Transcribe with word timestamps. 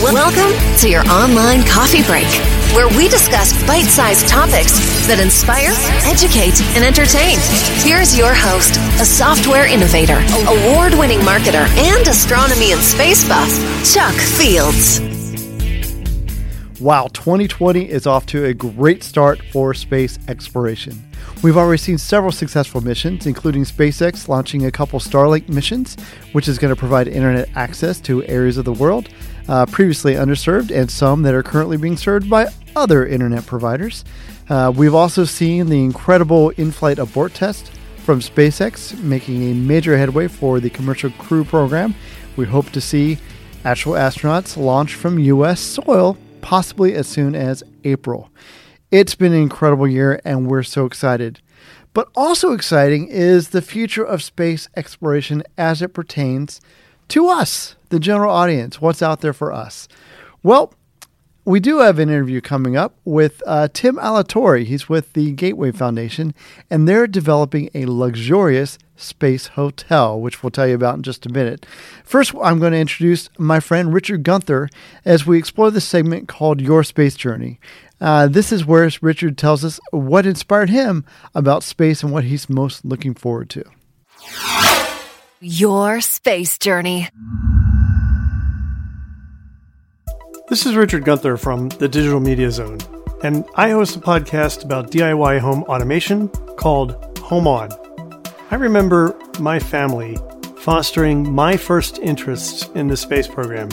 Welcome 0.00 0.54
to 0.78 0.88
your 0.88 1.02
online 1.10 1.64
coffee 1.66 2.04
break, 2.04 2.28
where 2.72 2.86
we 2.96 3.08
discuss 3.08 3.52
bite 3.66 3.82
sized 3.82 4.28
topics 4.28 4.78
that 5.08 5.18
inspire, 5.18 5.74
educate, 6.06 6.62
and 6.78 6.86
entertain. 6.86 7.34
Here's 7.82 8.16
your 8.16 8.30
host, 8.32 8.78
a 9.02 9.04
software 9.04 9.66
innovator, 9.66 10.22
award 10.46 10.94
winning 10.94 11.18
marketer, 11.26 11.66
and 11.74 12.06
astronomy 12.06 12.70
and 12.70 12.80
space 12.80 13.26
buff, 13.26 13.50
Chuck 13.82 14.14
Fields. 14.14 15.07
Wow, 16.80 17.08
2020 17.08 17.90
is 17.90 18.06
off 18.06 18.24
to 18.26 18.44
a 18.44 18.54
great 18.54 19.02
start 19.02 19.42
for 19.50 19.74
space 19.74 20.16
exploration. 20.28 21.02
We've 21.42 21.56
already 21.56 21.78
seen 21.78 21.98
several 21.98 22.30
successful 22.30 22.80
missions, 22.80 23.26
including 23.26 23.64
SpaceX 23.64 24.28
launching 24.28 24.64
a 24.64 24.70
couple 24.70 25.00
Starlink 25.00 25.48
missions, 25.48 25.96
which 26.30 26.46
is 26.46 26.56
going 26.56 26.72
to 26.72 26.78
provide 26.78 27.08
internet 27.08 27.48
access 27.56 28.00
to 28.02 28.24
areas 28.26 28.58
of 28.58 28.64
the 28.64 28.72
world 28.72 29.08
uh, 29.48 29.66
previously 29.66 30.14
underserved 30.14 30.70
and 30.70 30.88
some 30.88 31.22
that 31.22 31.34
are 31.34 31.42
currently 31.42 31.76
being 31.76 31.96
served 31.96 32.30
by 32.30 32.46
other 32.76 33.04
internet 33.04 33.44
providers. 33.44 34.04
Uh, 34.48 34.72
we've 34.74 34.94
also 34.94 35.24
seen 35.24 35.66
the 35.66 35.82
incredible 35.82 36.50
in 36.50 36.70
flight 36.70 37.00
abort 37.00 37.34
test 37.34 37.72
from 38.04 38.20
SpaceX, 38.20 38.96
making 39.02 39.50
a 39.50 39.54
major 39.54 39.98
headway 39.98 40.28
for 40.28 40.60
the 40.60 40.70
commercial 40.70 41.10
crew 41.10 41.42
program. 41.42 41.92
We 42.36 42.46
hope 42.46 42.70
to 42.70 42.80
see 42.80 43.18
actual 43.64 43.94
astronauts 43.94 44.56
launch 44.56 44.94
from 44.94 45.18
U.S. 45.18 45.58
soil 45.58 46.16
possibly 46.48 46.94
as 46.94 47.06
soon 47.06 47.34
as 47.34 47.62
April. 47.84 48.30
It's 48.90 49.14
been 49.14 49.34
an 49.34 49.42
incredible 49.42 49.86
year, 49.86 50.18
and 50.24 50.46
we're 50.46 50.62
so 50.62 50.86
excited. 50.86 51.42
But 51.92 52.08
also 52.16 52.52
exciting 52.52 53.06
is 53.08 53.50
the 53.50 53.60
future 53.60 54.02
of 54.02 54.22
space 54.22 54.66
exploration 54.74 55.42
as 55.58 55.82
it 55.82 55.92
pertains 55.92 56.62
to 57.08 57.28
us, 57.28 57.76
the 57.90 58.00
general 58.00 58.32
audience. 58.32 58.80
What's 58.80 59.02
out 59.02 59.20
there 59.20 59.34
for 59.34 59.52
us? 59.52 59.88
Well, 60.42 60.72
we 61.48 61.60
do 61.60 61.78
have 61.78 61.98
an 61.98 62.10
interview 62.10 62.42
coming 62.42 62.76
up 62.76 62.94
with 63.06 63.42
uh, 63.46 63.68
Tim 63.72 63.96
Alatorre. 63.96 64.66
He's 64.66 64.90
with 64.90 65.14
the 65.14 65.32
Gateway 65.32 65.72
Foundation, 65.72 66.34
and 66.68 66.86
they're 66.86 67.06
developing 67.06 67.70
a 67.72 67.86
luxurious 67.86 68.78
Space 68.96 69.46
Hotel, 69.46 70.20
which 70.20 70.42
we'll 70.42 70.50
tell 70.50 70.68
you 70.68 70.74
about 70.74 70.96
in 70.96 71.02
just 71.02 71.24
a 71.24 71.30
minute. 71.30 71.64
First, 72.04 72.34
I'm 72.42 72.58
going 72.58 72.72
to 72.72 72.78
introduce 72.78 73.30
my 73.38 73.60
friend 73.60 73.94
Richard 73.94 74.24
Gunther 74.24 74.68
as 75.06 75.24
we 75.24 75.38
explore 75.38 75.70
the 75.70 75.80
segment 75.80 76.28
called 76.28 76.60
Your 76.60 76.84
Space 76.84 77.16
Journey. 77.16 77.58
Uh, 77.98 78.26
this 78.26 78.52
is 78.52 78.66
where 78.66 78.90
Richard 79.00 79.38
tells 79.38 79.64
us 79.64 79.80
what 79.90 80.26
inspired 80.26 80.68
him 80.68 81.06
about 81.34 81.62
space 81.62 82.02
and 82.02 82.12
what 82.12 82.24
he's 82.24 82.50
most 82.50 82.84
looking 82.84 83.14
forward 83.14 83.48
to. 83.50 83.64
Your 85.40 86.02
Space 86.02 86.58
Journey. 86.58 87.08
This 90.48 90.64
is 90.64 90.76
Richard 90.76 91.04
Gunther 91.04 91.36
from 91.36 91.68
the 91.68 91.90
Digital 91.90 92.20
Media 92.20 92.50
Zone, 92.50 92.78
and 93.22 93.44
I 93.56 93.68
host 93.68 93.96
a 93.96 94.00
podcast 94.00 94.64
about 94.64 94.90
DIY 94.90 95.40
home 95.40 95.62
automation 95.64 96.28
called 96.56 97.18
Home 97.18 97.46
On. 97.46 97.68
I 98.50 98.54
remember 98.54 99.14
my 99.38 99.58
family 99.58 100.16
fostering 100.56 101.30
my 101.30 101.58
first 101.58 101.98
interest 101.98 102.74
in 102.74 102.88
the 102.88 102.96
space 102.96 103.28
program, 103.28 103.68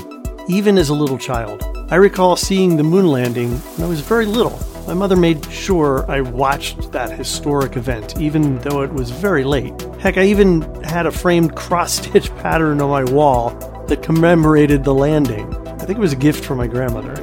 even 0.50 0.78
as 0.78 0.90
a 0.90 0.94
little 0.94 1.18
child. 1.18 1.64
I 1.90 1.96
recall 1.96 2.36
seeing 2.36 2.76
the 2.76 2.84
moon 2.84 3.08
landing 3.08 3.52
when 3.52 3.86
I 3.86 3.90
was 3.90 4.02
very 4.02 4.26
little. 4.26 4.60
My 4.86 4.94
mother 4.94 5.16
made 5.16 5.50
sure 5.50 6.04
I 6.12 6.20
watched 6.20 6.92
that 6.92 7.18
historic 7.18 7.78
event, 7.78 8.20
even 8.20 8.60
though 8.60 8.82
it 8.82 8.92
was 8.92 9.12
very 9.12 9.46
late. 9.46 9.82
Heck, 10.02 10.18
I 10.18 10.24
even 10.26 10.62
had 10.84 11.06
a 11.06 11.12
framed 11.12 11.56
cross 11.56 11.94
stitch 11.94 12.36
pattern 12.36 12.82
on 12.82 12.90
my 12.90 13.06
wall 13.14 13.52
that 13.88 14.04
commemorated 14.04 14.84
the 14.84 14.94
landing. 14.94 15.65
I 15.86 15.88
think 15.88 16.00
it 16.00 16.02
was 16.02 16.14
a 16.14 16.16
gift 16.16 16.44
from 16.44 16.58
my 16.58 16.66
grandmother. 16.66 17.14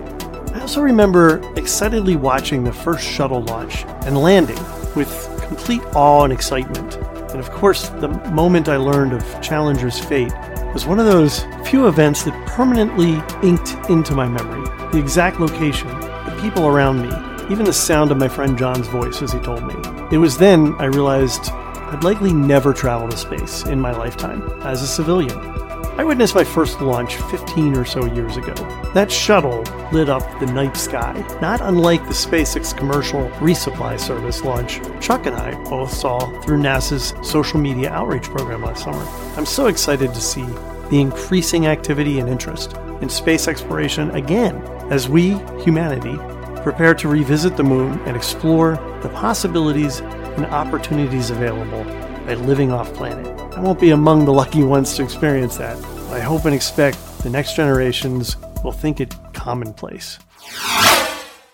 I 0.55 0.61
also 0.61 0.83
remember 0.83 1.43
excitedly 1.57 2.15
watching 2.15 2.63
the 2.63 2.73
first 2.73 3.05
shuttle 3.05 3.43
launch 3.43 3.85
and 4.07 4.17
landing 4.17 4.61
with 4.95 5.29
complete 5.49 5.83
awe 5.97 6.23
and 6.23 6.33
excitement. 6.33 6.95
And 7.33 7.41
of 7.41 7.51
course, 7.51 7.89
the 7.89 8.07
moment 8.31 8.69
I 8.69 8.77
learned 8.77 9.15
of 9.15 9.43
Challenger's 9.43 9.99
fate 9.99 10.33
was 10.73 10.87
one 10.87 11.01
of 11.01 11.07
those 11.07 11.41
few 11.65 11.89
events 11.89 12.23
that 12.23 12.47
permanently 12.47 13.21
inked 13.43 13.75
into 13.91 14.15
my 14.15 14.29
memory. 14.29 14.63
The 14.93 14.99
exact 15.01 15.41
location, 15.41 15.89
the 15.89 16.39
people 16.41 16.69
around 16.69 17.03
me, 17.03 17.53
even 17.53 17.65
the 17.65 17.73
sound 17.73 18.13
of 18.13 18.19
my 18.19 18.29
friend 18.29 18.57
John's 18.57 18.87
voice 18.87 19.23
as 19.23 19.33
he 19.33 19.41
told 19.41 19.65
me. 19.67 19.75
It 20.13 20.19
was 20.19 20.39
then 20.39 20.77
I 20.79 20.85
realized 20.85 21.51
I'd 21.51 22.05
likely 22.05 22.33
never 22.33 22.73
travel 22.73 23.09
to 23.09 23.17
space 23.17 23.67
in 23.67 23.81
my 23.81 23.91
lifetime 23.91 24.49
as 24.63 24.83
a 24.83 24.87
civilian. 24.87 25.52
I 25.99 26.05
witnessed 26.05 26.35
my 26.35 26.43
first 26.43 26.81
launch 26.81 27.17
15 27.17 27.77
or 27.77 27.85
so 27.85 28.07
years 28.15 28.39
ago. 28.39 28.55
That 28.95 29.13
shuttle 29.13 29.63
lit 29.93 30.09
up 30.09 30.23
the 30.41 30.47
night 30.47 30.75
sky, 30.75 31.13
not 31.43 31.61
unlike 31.61 32.03
the 32.05 32.15
SpaceX 32.15 32.75
commercial 32.75 33.29
resupply 33.33 34.01
service 34.01 34.43
launch 34.43 34.81
Chuck 35.03 35.27
and 35.27 35.37
I 35.37 35.53
both 35.65 35.93
saw 35.93 36.19
through 36.41 36.63
NASA's 36.63 37.13
social 37.29 37.61
media 37.61 37.91
outreach 37.91 38.25
program 38.25 38.63
last 38.63 38.85
summer. 38.85 39.07
I'm 39.37 39.45
so 39.45 39.67
excited 39.67 40.15
to 40.15 40.21
see 40.21 40.47
the 40.89 40.99
increasing 40.99 41.67
activity 41.67 42.21
and 42.21 42.29
interest 42.29 42.75
in 43.03 43.11
space 43.11 43.47
exploration 43.47 44.11
again 44.13 44.57
as 44.91 45.11
we, 45.11 45.35
humanity, 45.63 46.17
prepare 46.63 46.95
to 46.95 47.09
revisit 47.09 47.59
the 47.59 47.65
moon 47.65 48.01
and 48.07 48.17
explore 48.17 48.77
the 49.03 49.11
possibilities 49.11 50.01
and 50.01 50.47
opportunities 50.47 51.29
available 51.29 51.85
by 52.27 52.35
living 52.35 52.73
off 52.73 52.93
planet. 52.95 53.27
I 53.57 53.61
won't 53.61 53.81
be 53.81 53.91
among 53.91 54.25
the 54.25 54.33
lucky 54.33 54.63
ones 54.63 54.95
to 54.97 55.03
experience 55.03 55.57
that. 55.59 55.77
I 56.11 56.21
hope 56.21 56.45
and 56.45 56.55
expect 56.55 56.99
the 57.23 57.31
next 57.31 57.57
generations 57.57 58.37
will 58.63 58.73
think 58.73 59.01
it 59.01 59.15
commonplace. 59.33 60.19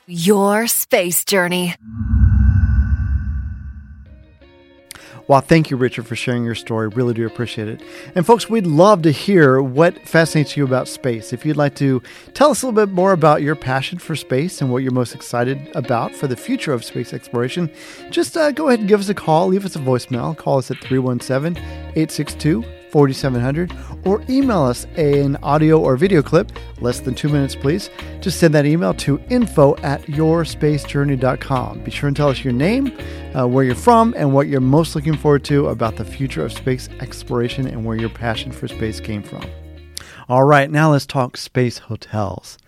Your 0.07 0.67
Space 0.67 1.25
Journey. 1.25 1.75
Well, 5.29 5.43
thank 5.43 5.71
you, 5.71 5.77
Richard, 5.77 6.07
for 6.07 6.17
sharing 6.17 6.43
your 6.43 6.55
story. 6.55 6.89
Really 6.89 7.13
do 7.13 7.27
appreciate 7.27 7.69
it. 7.69 7.83
And 8.15 8.25
folks, 8.25 8.49
we'd 8.49 8.67
love 8.67 9.03
to 9.03 9.11
hear 9.11 9.61
what 9.61 10.01
fascinates 10.09 10.57
you 10.57 10.65
about 10.65 10.89
space. 10.89 11.35
If 11.35 11.45
you'd 11.45 11.59
like 11.59 11.75
to 11.77 12.03
tell 12.33 12.51
us 12.51 12.63
a 12.63 12.67
little 12.67 12.87
bit 12.87 12.95
more 12.95 13.13
about 13.13 13.43
your 13.43 13.55
passion 13.55 13.99
for 13.99 14.17
space 14.17 14.63
and 14.63 14.73
what 14.73 14.79
you're 14.79 14.91
most 14.91 15.15
excited 15.15 15.71
about 15.75 16.15
for 16.15 16.29
the 16.29 16.37
future 16.37 16.73
of 16.73 16.83
space 16.83 17.13
exploration, 17.13 17.71
just 18.11 18.39
uh, 18.39 18.53
go 18.53 18.69
ahead 18.69 18.81
and 18.81 18.89
give 18.89 19.01
us 19.01 19.11
a 19.11 19.15
call. 19.15 19.49
Leave 19.49 19.67
us 19.67 19.77
a 19.77 19.81
voicemail. 19.81 20.35
Call 20.35 20.57
us 20.57 20.71
at 20.71 20.79
317 20.79 21.63
862 21.63 22.65
4700 22.91 23.73
or 24.05 24.23
email 24.29 24.63
us 24.63 24.85
an 24.97 25.37
audio 25.43 25.79
or 25.81 25.97
video 25.97 26.23
clip, 26.23 26.53
less 26.81 27.01
than 27.01 27.15
two 27.15 27.29
minutes, 27.29 27.55
please. 27.55 27.91
Just 28.21 28.39
send 28.41 28.55
that 28.55 28.67
email 28.67 28.95
to 28.95 29.21
info 29.29 29.77
at 29.79 30.03
yourspacejourney.com. 30.03 31.81
Be 31.81 31.91
sure 31.91 32.09
and 32.09 32.17
tell 32.17 32.29
us 32.29 32.45
your 32.45 32.53
name, 32.53 32.97
uh, 33.35 33.47
where 33.47 33.65
you're 33.65 33.75
from, 33.75 34.15
and 34.17 34.33
what 34.33 34.49
you're 34.49 34.61
most 34.61 34.95
looking 34.95 35.17
forward 35.17 35.45
to 35.45 35.69
about 35.69 35.97
the 35.97 36.05
future 36.05 36.45
of 36.45 36.53
space 36.53 36.89
exploration 37.01 37.67
and 37.67 37.85
where 37.85 37.97
your 37.97 38.11
passion 38.11 38.53
for 38.53 38.69
space 38.69 39.01
came 39.01 39.23
from. 39.23 39.45
All 40.29 40.45
right, 40.45 40.71
now 40.71 40.93
let's 40.93 41.07
talk 41.07 41.37
space 41.37 41.79
hotels. 41.79 42.59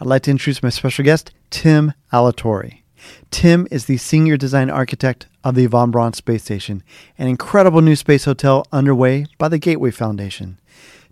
I'd 0.00 0.06
like 0.06 0.22
to 0.22 0.30
introduce 0.30 0.62
my 0.62 0.70
special 0.70 1.04
guest, 1.04 1.32
Tim 1.50 1.92
Alatorre. 2.12 2.82
Tim 3.30 3.68
is 3.70 3.86
the 3.86 3.96
senior 3.96 4.36
design 4.36 4.70
architect 4.70 5.26
of 5.44 5.54
the 5.54 5.66
Von 5.66 5.90
Braun 5.90 6.12
Space 6.12 6.44
Station, 6.44 6.82
an 7.18 7.28
incredible 7.28 7.80
new 7.80 7.96
space 7.96 8.24
hotel 8.24 8.66
underway 8.72 9.26
by 9.38 9.48
the 9.48 9.58
Gateway 9.58 9.90
Foundation. 9.90 10.58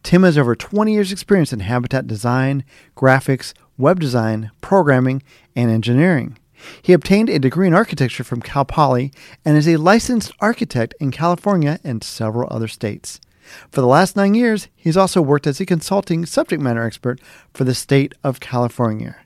Tim 0.03 0.23
has 0.23 0.39
over 0.39 0.55
20 0.55 0.93
years' 0.93 1.13
experience 1.13 1.53
in 1.53 1.61
habitat 1.61 2.07
design, 2.07 2.65
graphics, 2.97 3.55
web 3.77 4.01
design, 4.01 4.51
programming, 4.61 5.23
and 5.55 5.71
engineering. 5.71 6.39
He 6.81 6.93
obtained 6.93 7.29
a 7.29 7.39
degree 7.39 7.67
in 7.67 7.75
architecture 7.75 8.25
from 8.25 8.41
Cal 8.41 8.65
Poly 8.65 9.13
and 9.45 9.57
is 9.57 9.69
a 9.69 9.77
licensed 9.77 10.33
architect 10.41 10.95
in 11.01 11.11
California 11.11 11.79
and 11.85 12.03
several 12.03 12.49
other 12.51 12.69
states. 12.69 13.21
For 13.71 13.81
the 13.81 13.87
last 13.87 14.17
nine 14.17 14.35
years, 14.35 14.69
he's 14.75 14.97
also 14.97 15.21
worked 15.21 15.47
as 15.47 15.61
a 15.61 15.67
consulting 15.67 16.27
subject 16.27 16.63
matter 16.63 16.83
expert 16.83 17.21
for 17.53 17.65
the 17.65 17.75
state 17.75 18.15
of 18.25 18.41
California. 18.41 19.17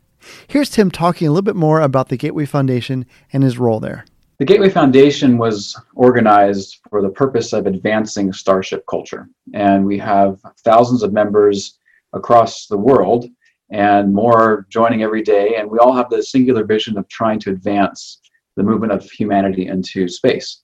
Here's 0.48 0.70
Tim 0.70 0.90
talking 0.90 1.28
a 1.28 1.30
little 1.30 1.42
bit 1.42 1.56
more 1.56 1.80
about 1.80 2.08
the 2.08 2.16
Gateway 2.16 2.46
Foundation 2.46 3.06
and 3.32 3.42
his 3.42 3.58
role 3.58 3.80
there. 3.80 4.04
The 4.38 4.46
Gateway 4.46 4.70
Foundation 4.70 5.36
was 5.36 5.78
organized 5.94 6.78
for 6.88 7.02
the 7.02 7.10
purpose 7.10 7.52
of 7.52 7.66
advancing 7.66 8.32
Starship 8.32 8.84
culture. 8.88 9.28
And 9.52 9.84
we 9.84 9.98
have 9.98 10.40
thousands 10.64 11.02
of 11.02 11.12
members 11.12 11.78
across 12.14 12.66
the 12.66 12.78
world 12.78 13.26
and 13.70 14.14
more 14.14 14.66
joining 14.70 15.02
every 15.02 15.22
day. 15.22 15.56
And 15.56 15.70
we 15.70 15.78
all 15.78 15.94
have 15.94 16.08
the 16.08 16.22
singular 16.22 16.64
vision 16.64 16.96
of 16.96 17.06
trying 17.08 17.38
to 17.40 17.50
advance 17.50 18.20
the 18.56 18.62
movement 18.62 18.92
of 18.92 19.08
humanity 19.10 19.66
into 19.66 20.08
space. 20.08 20.62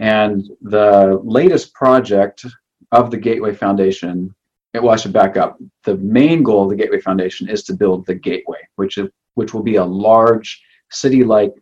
And 0.00 0.44
the 0.60 1.20
latest 1.22 1.74
project 1.74 2.44
of 2.90 3.10
the 3.10 3.18
Gateway 3.18 3.54
Foundation 3.54 4.34
well, 4.74 4.90
I 4.90 4.96
should 4.96 5.12
back 5.12 5.36
up. 5.36 5.58
The 5.84 5.96
main 5.96 6.42
goal 6.42 6.64
of 6.64 6.70
the 6.70 6.76
Gateway 6.76 7.00
Foundation 7.00 7.48
is 7.48 7.62
to 7.64 7.74
build 7.74 8.06
the 8.06 8.14
Gateway, 8.14 8.60
which 8.76 8.98
is 8.98 9.08
which 9.34 9.54
will 9.54 9.62
be 9.62 9.76
a 9.76 9.84
large 9.84 10.62
city-like 10.90 11.54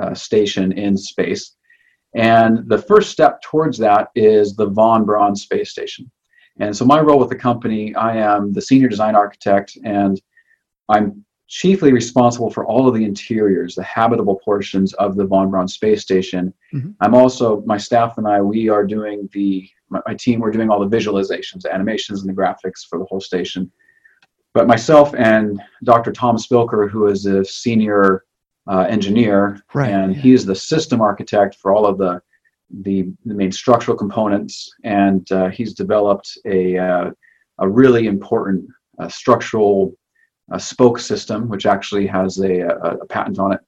uh, 0.00 0.14
station 0.14 0.72
in 0.72 0.96
space. 0.96 1.56
And 2.14 2.68
the 2.68 2.78
first 2.78 3.10
step 3.10 3.40
towards 3.42 3.78
that 3.78 4.08
is 4.14 4.54
the 4.54 4.66
Von 4.66 5.04
Braun 5.04 5.34
space 5.34 5.70
station. 5.70 6.10
And 6.58 6.76
so 6.76 6.84
my 6.84 7.00
role 7.00 7.18
with 7.18 7.28
the 7.28 7.36
company, 7.36 7.94
I 7.94 8.16
am 8.16 8.52
the 8.52 8.62
senior 8.62 8.88
design 8.88 9.14
architect, 9.14 9.76
and 9.84 10.20
I'm 10.88 11.24
chiefly 11.48 11.92
responsible 11.92 12.50
for 12.50 12.66
all 12.66 12.88
of 12.88 12.94
the 12.94 13.04
interiors, 13.04 13.74
the 13.74 13.82
habitable 13.82 14.40
portions 14.44 14.92
of 14.94 15.16
the 15.16 15.24
von 15.24 15.50
Braun 15.50 15.68
space 15.68 16.02
station. 16.02 16.52
Mm-hmm. 16.74 16.90
I'm 17.00 17.14
also 17.14 17.62
my 17.66 17.76
staff 17.76 18.18
and 18.18 18.26
I. 18.26 18.40
We 18.40 18.68
are 18.68 18.84
doing 18.84 19.28
the 19.32 19.68
my, 19.88 20.00
my, 20.06 20.14
team. 20.14 20.40
We're 20.40 20.50
doing 20.50 20.70
all 20.70 20.80
the 20.80 20.96
visualizations, 20.96 21.62
the 21.62 21.74
animations, 21.74 22.20
and 22.20 22.28
the 22.28 22.34
graphics 22.34 22.86
for 22.88 22.98
the 22.98 23.04
whole 23.06 23.20
station. 23.20 23.70
But 24.54 24.66
myself 24.66 25.14
and 25.14 25.60
Dr. 25.84 26.12
Tom 26.12 26.36
Spilker, 26.36 26.90
who 26.90 27.06
is 27.06 27.26
a 27.26 27.44
senior 27.44 28.24
uh, 28.66 28.86
engineer, 28.88 29.62
right, 29.74 29.90
and 29.90 30.14
yeah. 30.14 30.20
he 30.20 30.32
is 30.32 30.44
the 30.44 30.54
system 30.54 31.00
architect 31.00 31.56
for 31.56 31.72
all 31.72 31.86
of 31.86 31.98
the 31.98 32.20
the, 32.80 33.04
the 33.24 33.34
main 33.34 33.52
structural 33.52 33.96
components, 33.96 34.68
and 34.82 35.30
uh, 35.30 35.48
he's 35.48 35.72
developed 35.72 36.36
a 36.46 36.76
uh, 36.76 37.10
a 37.58 37.68
really 37.68 38.06
important 38.06 38.66
uh, 38.98 39.08
structural 39.08 39.96
a 40.52 40.60
spoke 40.60 40.98
system, 40.98 41.48
which 41.48 41.66
actually 41.66 42.06
has 42.06 42.38
a, 42.38 42.60
a, 42.60 42.98
a 42.98 43.06
patent 43.06 43.38
on 43.38 43.52
it. 43.52 43.60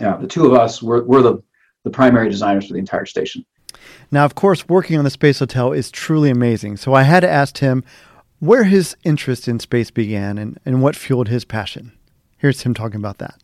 Yeah, 0.00 0.16
the 0.16 0.26
two 0.26 0.46
of 0.46 0.52
us, 0.52 0.82
we're, 0.82 1.02
we're 1.04 1.22
the, 1.22 1.42
the 1.84 1.90
primary 1.90 2.28
designers 2.28 2.66
for 2.66 2.74
the 2.74 2.78
entire 2.78 3.06
station. 3.06 3.44
Now, 4.10 4.24
of 4.24 4.34
course, 4.34 4.68
working 4.68 4.98
on 4.98 5.04
the 5.04 5.10
Space 5.10 5.38
Hotel 5.38 5.72
is 5.72 5.90
truly 5.90 6.30
amazing. 6.30 6.78
So 6.78 6.94
I 6.94 7.02
had 7.02 7.20
to 7.20 7.28
ask 7.28 7.58
him 7.58 7.84
where 8.38 8.64
his 8.64 8.96
interest 9.04 9.48
in 9.48 9.60
space 9.60 9.90
began 9.90 10.38
and, 10.38 10.58
and 10.64 10.82
what 10.82 10.96
fueled 10.96 11.28
his 11.28 11.44
passion. 11.44 11.92
Here's 12.38 12.62
him 12.62 12.72
talking 12.72 13.00
about 13.00 13.18
that. 13.18 13.40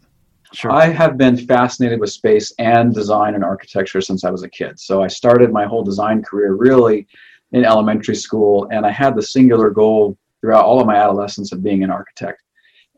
Sure. 0.53 0.71
I 0.71 0.87
have 0.87 1.19
been 1.19 1.37
fascinated 1.37 1.99
with 1.99 2.11
space 2.11 2.53
and 2.59 2.95
design 2.95 3.35
and 3.35 3.43
architecture 3.43 4.01
since 4.01 4.25
I 4.25 4.31
was 4.31 4.45
a 4.45 4.49
kid. 4.49 4.79
So 4.79 5.03
I 5.03 5.09
started 5.09 5.53
my 5.53 5.67
whole 5.67 5.83
design 5.83 6.23
career 6.23 6.55
really 6.55 7.09
in 7.51 7.65
elementary 7.65 8.15
school, 8.15 8.69
and 8.71 8.87
I 8.87 8.91
had 8.91 9.17
the 9.17 9.23
singular 9.23 9.71
goal 9.71 10.17
throughout 10.41 10.65
all 10.65 10.81
of 10.81 10.87
my 10.87 10.97
adolescence 10.97 11.51
of 11.53 11.63
being 11.63 11.83
an 11.83 11.91
architect. 11.91 12.41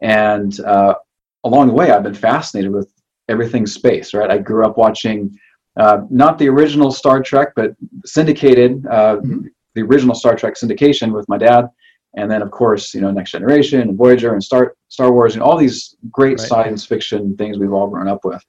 And 0.03 0.61
uh, 0.61 0.97
along 1.45 1.69
the 1.69 1.73
way, 1.73 1.91
I've 1.91 2.03
been 2.03 2.15
fascinated 2.15 2.73
with 2.73 2.93
everything 3.29 3.67
space, 3.67 4.13
right? 4.13 4.31
I 4.31 4.39
grew 4.39 4.67
up 4.67 4.77
watching 4.77 5.39
uh, 5.77 6.03
not 6.11 6.39
the 6.39 6.49
original 6.49 6.91
Star 6.91 7.23
Trek, 7.23 7.53
but 7.55 7.75
syndicated, 8.05 8.87
uh, 8.87 9.17
mm-hmm. 9.17 9.47
the 9.75 9.83
original 9.83 10.15
Star 10.15 10.35
Trek 10.35 10.55
syndication 10.55 11.13
with 11.13 11.29
my 11.29 11.39
dad. 11.39 11.69
And 12.17 12.31
then, 12.31 12.41
of 12.41 12.51
course, 12.51 12.95
you 12.95 13.03
know, 13.03 13.11
Next 13.11 13.33
Generation 13.33 13.81
and 13.83 13.97
Voyager 13.97 14.33
and 14.33 14.43
Star, 14.43 14.75
Star 14.89 15.13
Wars 15.13 15.35
and 15.35 15.43
all 15.43 15.57
these 15.57 15.97
great 16.11 16.39
right. 16.39 16.49
science 16.49 16.87
fiction 16.87 17.37
things 17.37 17.59
we've 17.59 17.75
all 17.75 17.89
grown 17.89 18.09
up 18.09 18.25
with. 18.25 18.43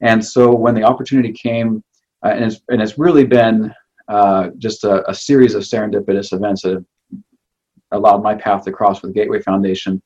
And 0.00 0.24
so 0.24 0.52
when 0.52 0.74
the 0.74 0.82
opportunity 0.82 1.32
came, 1.32 1.84
uh, 2.24 2.30
and, 2.30 2.44
it's, 2.44 2.60
and 2.68 2.82
it's 2.82 2.98
really 2.98 3.24
been 3.24 3.72
uh, 4.08 4.50
just 4.58 4.82
a, 4.84 5.08
a, 5.08 5.14
series 5.14 5.54
of 5.54 5.62
serendipitous 5.62 6.32
events 6.32 6.62
that 6.62 6.72
have 6.74 6.84
allowed 7.92 8.22
my 8.22 8.34
path 8.34 8.64
to 8.64 8.72
cross 8.72 9.00
with 9.00 9.14
the 9.14 9.18
Gateway 9.18 9.40
Foundation. 9.40 10.02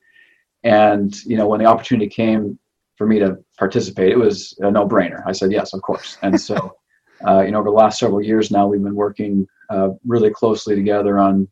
And 0.63 1.17
you 1.25 1.37
know, 1.37 1.49
when 1.49 1.61
the 1.61 1.67
opportunity 1.67 2.09
came 2.09 2.59
for 2.99 3.07
me 3.07 3.21
to 3.21 3.39
participate, 3.57 4.11
it 4.11 4.19
was 4.19 4.55
a 4.59 4.71
no-brainer. 4.71 5.23
I 5.25 5.33
said 5.33 5.53
yes, 5.53 5.73
of 5.73 5.81
course. 5.83 6.19
And 6.21 6.39
so, 6.39 6.77
uh, 7.27 7.43
you 7.43 7.53
know, 7.53 7.61
over 7.61 7.71
the 7.71 7.77
last 7.77 8.01
several 8.01 8.21
years 8.21 8.51
now, 8.51 8.67
we've 8.67 8.83
been 8.83 8.97
working 8.97 9.47
uh, 9.71 9.91
really 10.05 10.31
closely 10.31 10.75
together 10.75 11.19
on 11.19 11.49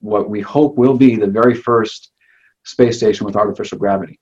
what 0.00 0.30
we 0.30 0.40
hope 0.40 0.76
will 0.76 0.96
be 0.96 1.16
the 1.16 1.26
very 1.26 1.54
first 1.54 2.10
space 2.64 2.96
station 2.96 3.26
with 3.26 3.36
artificial 3.36 3.76
gravity. 3.76 4.18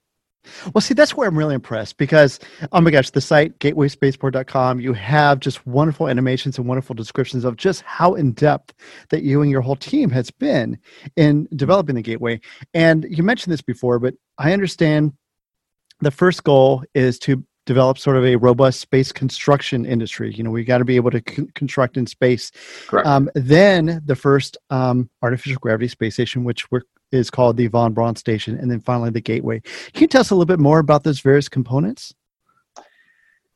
Well, 0.73 0.81
see, 0.81 0.93
that's 0.93 1.15
where 1.15 1.27
I'm 1.27 1.37
really 1.37 1.55
impressed 1.55 1.97
because, 1.97 2.37
oh 2.73 2.81
my 2.81 2.91
gosh, 2.91 3.09
the 3.11 3.21
site 3.21 3.59
gatewayspaceport.com, 3.59 4.81
you 4.81 4.91
have 4.91 5.39
just 5.39 5.65
wonderful 5.65 6.09
animations 6.09 6.57
and 6.57 6.67
wonderful 6.67 6.95
descriptions 6.95 7.45
of 7.45 7.55
just 7.55 7.81
how 7.83 8.15
in 8.15 8.33
depth 8.33 8.73
that 9.09 9.23
you 9.23 9.41
and 9.41 9.49
your 9.49 9.61
whole 9.61 9.77
team 9.77 10.09
has 10.09 10.31
been 10.31 10.77
in 11.15 11.47
developing 11.55 11.95
the 11.95 12.01
gateway. 12.01 12.41
And 12.73 13.05
you 13.09 13.23
mentioned 13.23 13.53
this 13.53 13.61
before, 13.61 13.99
but 13.99 14.15
I 14.37 14.51
understand 14.51 15.13
the 16.03 16.11
first 16.11 16.43
goal 16.43 16.83
is 16.93 17.19
to 17.19 17.43
develop 17.65 17.97
sort 17.97 18.17
of 18.17 18.25
a 18.25 18.35
robust 18.35 18.81
space 18.81 19.11
construction 19.11 19.85
industry. 19.85 20.33
You 20.33 20.43
know, 20.43 20.51
we 20.51 20.63
got 20.63 20.79
to 20.79 20.85
be 20.85 20.97
able 20.97 21.11
to 21.11 21.23
c- 21.27 21.47
construct 21.55 21.97
in 21.97 22.05
space. 22.05 22.51
Correct. 22.87 23.07
Um, 23.07 23.29
then 23.35 24.01
the 24.05 24.15
first 24.15 24.57
um, 24.69 25.09
artificial 25.21 25.59
gravity 25.59 25.87
space 25.87 26.15
station, 26.15 26.43
which 26.43 26.69
we're 26.71 26.81
is 27.13 27.29
called 27.29 27.57
the 27.57 27.67
Von 27.67 27.93
Braun 27.93 28.15
Station, 28.15 28.57
and 28.57 28.69
then 28.69 28.81
finally 28.81 29.11
the 29.11 29.21
Gateway. 29.21 29.61
Can 29.93 30.01
you 30.01 30.07
tell 30.07 30.21
us 30.21 30.31
a 30.31 30.35
little 30.35 30.47
bit 30.47 30.59
more 30.59 30.79
about 30.79 31.03
those 31.03 31.19
various 31.19 31.47
components? 31.47 32.13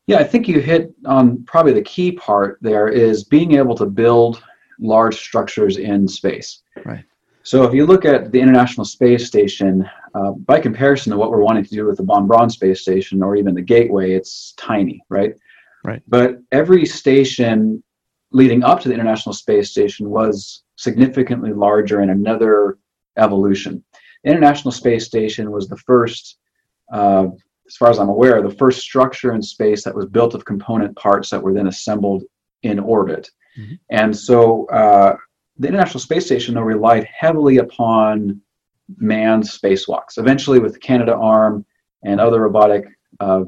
Yeah, 0.06 0.18
I 0.18 0.24
think 0.24 0.48
you 0.48 0.60
hit 0.60 0.94
on 1.04 1.44
probably 1.44 1.72
the 1.72 1.82
key 1.82 2.12
part 2.12 2.58
there 2.62 2.88
is 2.88 3.24
being 3.24 3.56
able 3.56 3.74
to 3.74 3.84
build 3.84 4.42
large 4.78 5.16
structures 5.16 5.76
in 5.76 6.08
space. 6.08 6.62
Right. 6.84 7.04
So 7.48 7.62
if 7.62 7.72
you 7.72 7.86
look 7.86 8.04
at 8.04 8.30
the 8.30 8.38
International 8.38 8.84
Space 8.84 9.26
Station, 9.26 9.88
uh, 10.14 10.32
by 10.32 10.60
comparison 10.60 11.12
to 11.12 11.16
what 11.16 11.30
we're 11.30 11.40
wanting 11.40 11.64
to 11.64 11.70
do 11.70 11.86
with 11.86 11.96
the 11.96 12.02
Von 12.02 12.26
Braun 12.26 12.50
Space 12.50 12.82
Station 12.82 13.22
or 13.22 13.36
even 13.36 13.54
the 13.54 13.62
Gateway, 13.62 14.12
it's 14.12 14.52
tiny, 14.58 15.02
right? 15.08 15.32
Right. 15.82 16.02
But 16.06 16.42
every 16.52 16.84
station 16.84 17.82
leading 18.32 18.64
up 18.64 18.80
to 18.80 18.88
the 18.90 18.94
International 18.94 19.32
Space 19.32 19.70
Station 19.70 20.10
was 20.10 20.64
significantly 20.76 21.54
larger 21.54 22.02
in 22.02 22.10
another 22.10 22.76
evolution. 23.16 23.82
The 24.24 24.30
International 24.30 24.70
Space 24.70 25.06
Station 25.06 25.50
was 25.50 25.68
the 25.68 25.78
first, 25.78 26.36
uh, 26.92 27.28
as 27.66 27.76
far 27.78 27.88
as 27.88 27.98
I'm 27.98 28.10
aware, 28.10 28.42
the 28.42 28.56
first 28.56 28.82
structure 28.82 29.32
in 29.32 29.40
space 29.40 29.82
that 29.84 29.94
was 29.94 30.04
built 30.04 30.34
of 30.34 30.44
component 30.44 30.94
parts 30.96 31.30
that 31.30 31.42
were 31.42 31.54
then 31.54 31.68
assembled 31.68 32.24
in 32.62 32.78
orbit. 32.78 33.30
Mm-hmm. 33.58 33.74
And 33.88 34.14
so 34.14 34.66
uh, 34.66 35.16
the 35.58 35.68
International 35.68 36.00
Space 36.00 36.26
Station, 36.26 36.54
though, 36.54 36.62
relied 36.62 37.04
heavily 37.04 37.58
upon 37.58 38.40
manned 38.96 39.42
spacewalks. 39.42 40.18
Eventually, 40.18 40.58
with 40.58 40.74
the 40.74 40.78
Canadarm 40.78 41.64
and 42.04 42.20
other 42.20 42.40
robotic 42.40 42.84
uh, 43.20 43.44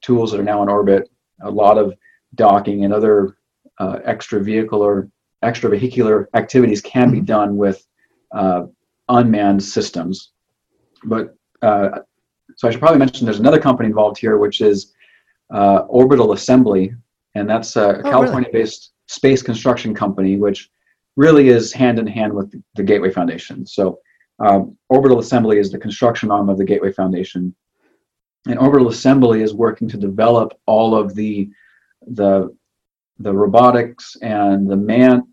tools 0.00 0.30
that 0.30 0.40
are 0.40 0.44
now 0.44 0.62
in 0.62 0.68
orbit, 0.68 1.08
a 1.42 1.50
lot 1.50 1.78
of 1.78 1.94
docking 2.34 2.84
and 2.84 2.92
other 2.92 3.38
uh, 3.78 4.00
extra 4.04 4.42
vehicular 4.42 5.08
extra 5.42 5.70
vehicular 5.70 6.28
activities 6.34 6.80
can 6.80 7.04
mm-hmm. 7.04 7.12
be 7.12 7.20
done 7.20 7.56
with 7.56 7.86
uh, 8.32 8.64
unmanned 9.08 9.62
systems. 9.62 10.32
But 11.04 11.36
uh, 11.62 12.00
so 12.56 12.66
I 12.66 12.70
should 12.72 12.80
probably 12.80 12.98
mention 12.98 13.24
there's 13.24 13.38
another 13.38 13.60
company 13.60 13.88
involved 13.88 14.18
here, 14.18 14.36
which 14.36 14.60
is 14.60 14.94
uh, 15.54 15.80
Orbital 15.88 16.32
Assembly, 16.32 16.92
and 17.36 17.48
that's 17.48 17.76
a 17.76 17.98
oh, 17.98 18.02
California-based 18.02 18.90
really? 18.90 19.04
space 19.06 19.42
construction 19.42 19.94
company, 19.94 20.36
which 20.36 20.70
really 21.18 21.48
is 21.48 21.72
hand 21.72 21.98
in 21.98 22.06
hand 22.06 22.32
with 22.32 22.54
the 22.76 22.82
Gateway 22.82 23.10
Foundation. 23.10 23.66
So 23.66 23.98
um, 24.38 24.78
Orbital 24.88 25.18
Assembly 25.18 25.58
is 25.58 25.72
the 25.72 25.78
construction 25.78 26.30
arm 26.30 26.48
of 26.48 26.58
the 26.58 26.64
Gateway 26.64 26.92
Foundation, 26.92 27.52
and 28.46 28.56
Orbital 28.58 28.88
Assembly 28.88 29.42
is 29.42 29.52
working 29.52 29.88
to 29.88 29.96
develop 29.96 30.54
all 30.66 30.94
of 30.94 31.14
the 31.14 31.50
the 32.06 32.56
the 33.18 33.32
robotics 33.32 34.16
and 34.22 34.70
the 34.70 34.76
man 34.76 35.26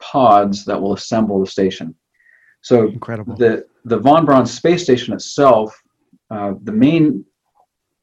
pods 0.00 0.64
that 0.64 0.80
will 0.80 0.94
assemble 0.94 1.38
the 1.38 1.46
station. 1.46 1.94
So 2.62 2.88
incredible. 2.88 3.36
The 3.36 3.66
the 3.84 3.98
von 3.98 4.24
Braun 4.24 4.46
space 4.46 4.84
station 4.84 5.12
itself, 5.12 5.78
uh, 6.30 6.54
the 6.62 6.72
main, 6.72 7.24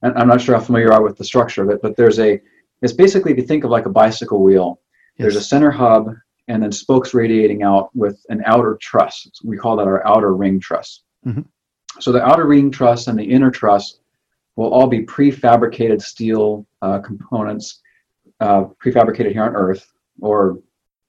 I'm 0.04 0.28
not 0.28 0.40
sure 0.40 0.56
how 0.56 0.62
familiar 0.62 0.88
you 0.88 0.94
are 0.94 1.02
with 1.02 1.18
the 1.18 1.26
structure 1.26 1.64
of 1.64 1.70
it, 1.72 1.82
but 1.82 1.98
there's 1.98 2.20
a, 2.20 2.40
it's 2.84 2.94
basically 2.94 3.32
if 3.32 3.38
you 3.38 3.44
think 3.44 3.64
of 3.64 3.72
like 3.72 3.88
a 3.88 3.90
bicycle 3.90 4.42
wheel, 4.42 4.80
yes. 5.18 5.24
there's 5.24 5.36
a 5.36 5.42
center 5.42 5.72
hub 5.72 6.16
and 6.48 6.62
then 6.62 6.72
spokes 6.72 7.14
radiating 7.14 7.64
out 7.64 7.90
with 7.96 8.24
an 8.30 8.42
outer 8.46 8.78
truss. 8.82 9.30
We 9.44 9.58
call 9.58 9.76
that 9.78 9.88
our 9.88 10.06
outer 10.08 10.36
ring 10.36 10.60
truss. 10.60 11.02
Mm-hmm. 11.26 11.42
So 12.00 12.12
the 12.12 12.24
outer 12.24 12.46
ring 12.46 12.72
truss 12.72 13.08
and 13.08 13.18
the 13.18 13.24
inner 13.24 13.52
truss 13.52 14.00
will 14.56 14.74
all 14.74 14.88
be 14.88 15.06
prefabricated 15.06 16.02
steel 16.02 16.66
uh, 16.82 17.00
components, 17.00 17.82
uh, 18.40 18.66
prefabricated 18.84 19.32
here 19.32 19.44
on 19.44 19.56
Earth, 19.56 19.92
or 20.22 20.60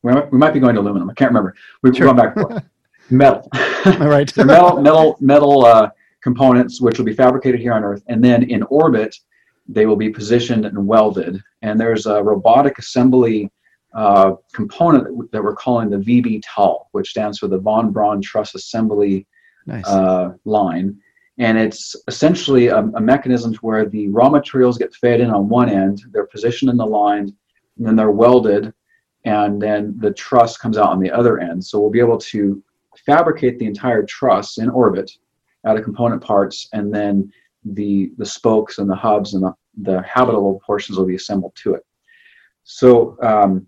we 0.03 0.13
might, 0.13 0.33
we 0.33 0.39
might 0.39 0.53
be 0.53 0.61
going 0.61 0.75
to 0.75 0.81
aluminum. 0.81 1.11
I 1.11 1.15
can't 1.15 1.31
remember. 1.31 1.55
We've 1.83 1.97
sure. 1.97 2.07
gone 2.07 2.17
back 2.17 2.37
and 2.37 2.49
forth. 2.49 2.65
metal. 3.11 3.49
right. 3.85 4.35
metal, 4.37 4.81
metal, 4.81 5.17
metal 5.21 5.67
uh, 5.67 5.91
components, 6.23 6.81
which 6.81 6.99
will 6.99 7.05
be 7.05 7.15
fabricated 7.15 7.61
here 7.61 7.73
on 7.73 7.85
Earth, 7.85 8.03
and 8.09 8.23
then 8.23 8.45
in 8.45 8.63
orbit, 8.65 9.17
they 9.67 9.87
will 9.87 9.97
be 9.97 10.11
positioned 10.11 10.67
and 10.67 10.87
welded. 10.87 11.43
And 11.63 11.81
there's 11.81 12.07
a 12.07 12.23
robotic 12.23 12.79
assembly 12.79 13.51
uh, 13.95 14.33
component 14.53 15.31
that 15.33 15.43
we're 15.43 15.55
calling 15.55 15.89
the 15.89 15.97
VB-TAL, 15.97 16.89
which 16.93 17.11
stands 17.11 17.39
for 17.39 17.49
the 17.49 17.59
Von 17.59 17.93
Braun 17.93 18.21
Truss 18.21 18.55
Assembly 18.55 19.27
nice. 19.67 19.87
uh, 19.87 20.33
line. 20.45 20.99
And 21.39 21.59
it's 21.59 21.97
essentially 22.07 22.69
a, 22.69 22.79
a 22.79 23.01
mechanism 23.01 23.55
where 23.55 23.87
the 23.89 24.09
raw 24.09 24.29
materials 24.29 24.79
get 24.79 24.95
fed 24.95 25.21
in 25.21 25.31
on 25.31 25.49
one 25.49 25.69
end, 25.69 26.03
they're 26.13 26.27
positioned 26.27 26.71
in 26.71 26.77
the 26.77 26.87
line, 26.87 27.35
and 27.77 27.87
then 27.87 27.97
they're 27.97 28.11
welded, 28.11 28.73
and 29.25 29.61
then 29.61 29.95
the 29.99 30.13
truss 30.13 30.57
comes 30.57 30.79
out 30.79 30.91
on 30.91 31.01
the 31.01 31.11
other 31.11 31.39
end. 31.39 31.65
So 31.65 31.81
we'll 31.81 31.91
be 31.91 32.01
able 32.01 32.19
to 32.19 32.63
fabricate 33.07 33.59
the 33.59 33.67
entire 33.67 34.05
truss 34.05 34.59
in 34.59 34.69
orbit 34.71 35.11
out 35.67 35.77
of 35.77 35.85
component 35.85 36.23
parts, 36.23 36.69
and 36.73 36.95
then 36.95 37.33
the 37.65 38.13
the 38.19 38.27
spokes 38.27 38.79
and 38.79 38.89
the 38.89 38.95
hubs 38.95 39.35
and 39.35 39.43
the, 39.43 39.55
the 39.83 40.03
habitable 40.03 40.61
portions 40.65 40.99
will 40.99 41.07
be 41.07 41.15
assembled 41.15 41.55
to 41.57 41.75
it. 41.75 41.83
So 42.65 43.17
um, 43.23 43.67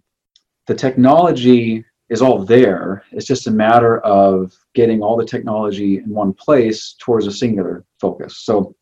the 0.67 0.75
technology 0.75 1.85
is 2.09 2.23
all 2.23 2.45
there. 2.45 3.05
It's 3.13 3.27
just 3.27 3.47
a 3.47 3.51
matter 3.51 3.99
of 4.01 4.55
getting 4.75 5.03
all 5.03 5.17
the 5.17 5.25
technology 5.25 5.99
in 5.99 6.11
one 6.11 6.33
place 6.33 6.95
towards 6.99 7.27
a 7.27 7.33
singular 7.33 7.85
focus. 8.01 8.39
So, 8.39 8.75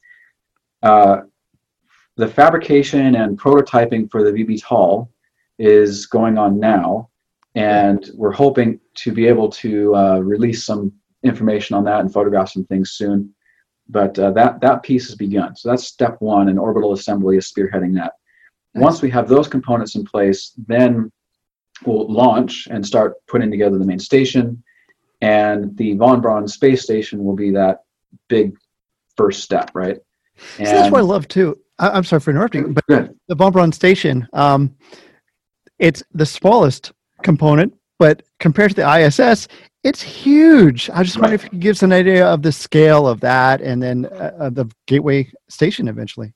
uh, 0.82 1.22
the 2.16 2.28
fabrication 2.28 3.16
and 3.16 3.38
prototyping 3.38 4.10
for 4.10 4.22
the 4.22 4.30
VB-TAL 4.30 5.10
is 5.58 6.06
going 6.06 6.38
on 6.38 6.60
now, 6.60 7.08
and 7.54 8.10
we're 8.14 8.32
hoping 8.32 8.78
to 8.96 9.12
be 9.12 9.26
able 9.26 9.48
to 9.48 9.94
uh, 9.96 10.18
release 10.18 10.64
some 10.64 10.92
information 11.22 11.74
on 11.74 11.84
that 11.84 12.00
and 12.00 12.12
photographs 12.12 12.56
and 12.56 12.68
things 12.68 12.92
soon. 12.92 13.34
But 13.88 14.18
uh, 14.18 14.30
that 14.32 14.60
that 14.60 14.82
piece 14.82 15.06
has 15.06 15.16
begun. 15.16 15.56
So 15.56 15.70
that's 15.70 15.84
step 15.84 16.16
one, 16.20 16.48
and 16.48 16.58
orbital 16.58 16.92
assembly 16.92 17.36
is 17.36 17.52
spearheading 17.52 17.94
that. 17.96 18.12
Once 18.74 19.02
we 19.02 19.10
have 19.10 19.28
those 19.28 19.48
components 19.48 19.94
in 19.94 20.04
place, 20.04 20.52
then 20.66 21.10
we'll 21.84 22.10
launch 22.10 22.68
and 22.70 22.84
start 22.86 23.14
putting 23.26 23.50
together 23.50 23.78
the 23.78 23.84
main 23.84 23.98
station. 23.98 24.62
And 25.20 25.76
the 25.76 25.94
Von 25.94 26.20
Braun 26.20 26.46
space 26.48 26.82
station 26.82 27.24
will 27.24 27.36
be 27.36 27.50
that 27.52 27.84
big 28.28 28.56
first 29.16 29.42
step, 29.42 29.70
right? 29.74 29.98
And 30.58 30.68
so 30.68 30.74
that's 30.74 30.90
what 30.90 30.98
I 30.98 31.04
love 31.04 31.28
too. 31.28 31.58
I, 31.78 31.96
am 31.96 32.04
sorry 32.04 32.20
for 32.20 32.30
interrupting, 32.30 32.72
but 32.72 32.84
the 32.86 33.34
Von 33.34 33.52
Braun 33.52 33.72
station, 33.72 34.28
um, 34.32 34.74
it's 35.78 36.02
the 36.12 36.26
smallest 36.26 36.92
component, 37.22 37.74
but 37.98 38.22
compared 38.38 38.70
to 38.70 38.76
the 38.76 39.00
ISS, 39.00 39.48
it's 39.82 40.00
huge. 40.00 40.88
I 40.90 41.02
just 41.02 41.16
right. 41.16 41.22
wonder 41.22 41.34
if 41.34 41.44
you 41.44 41.50
could 41.50 41.60
give 41.60 41.76
us 41.76 41.82
an 41.82 41.92
idea 41.92 42.26
of 42.26 42.42
the 42.42 42.52
scale 42.52 43.06
of 43.06 43.20
that 43.20 43.60
and 43.60 43.82
then 43.82 44.06
uh, 44.06 44.50
the 44.50 44.70
Gateway 44.86 45.30
station 45.48 45.88
eventually. 45.88 46.32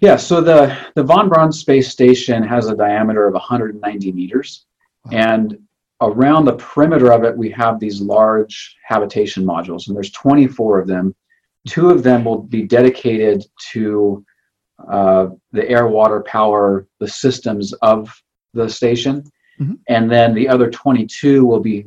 Yeah, 0.00 0.16
so 0.16 0.40
the, 0.40 0.76
the 0.94 1.02
Von 1.02 1.28
Braun 1.28 1.52
space 1.52 1.88
station 1.88 2.42
has 2.42 2.68
a 2.68 2.74
diameter 2.74 3.26
of 3.26 3.34
190 3.34 4.12
meters. 4.12 4.64
Wow. 5.04 5.18
And 5.18 5.58
around 6.00 6.46
the 6.46 6.54
perimeter 6.54 7.12
of 7.12 7.24
it, 7.24 7.36
we 7.36 7.50
have 7.50 7.78
these 7.78 8.00
large 8.00 8.76
habitation 8.86 9.44
modules, 9.44 9.86
and 9.86 9.96
there's 9.96 10.10
24 10.12 10.80
of 10.80 10.88
them. 10.88 11.14
Two 11.68 11.90
of 11.90 12.02
them 12.02 12.24
will 12.24 12.42
be 12.42 12.62
dedicated 12.62 13.44
to 13.72 14.24
uh, 14.90 15.28
the 15.52 15.68
air, 15.68 15.88
water, 15.88 16.22
power, 16.22 16.86
the 17.00 17.08
systems 17.08 17.74
of 17.74 18.10
the 18.54 18.68
station. 18.68 19.22
Mm-hmm. 19.60 19.74
And 19.88 20.10
then 20.10 20.34
the 20.34 20.48
other 20.48 20.70
22 20.70 21.44
will 21.44 21.60
be 21.60 21.84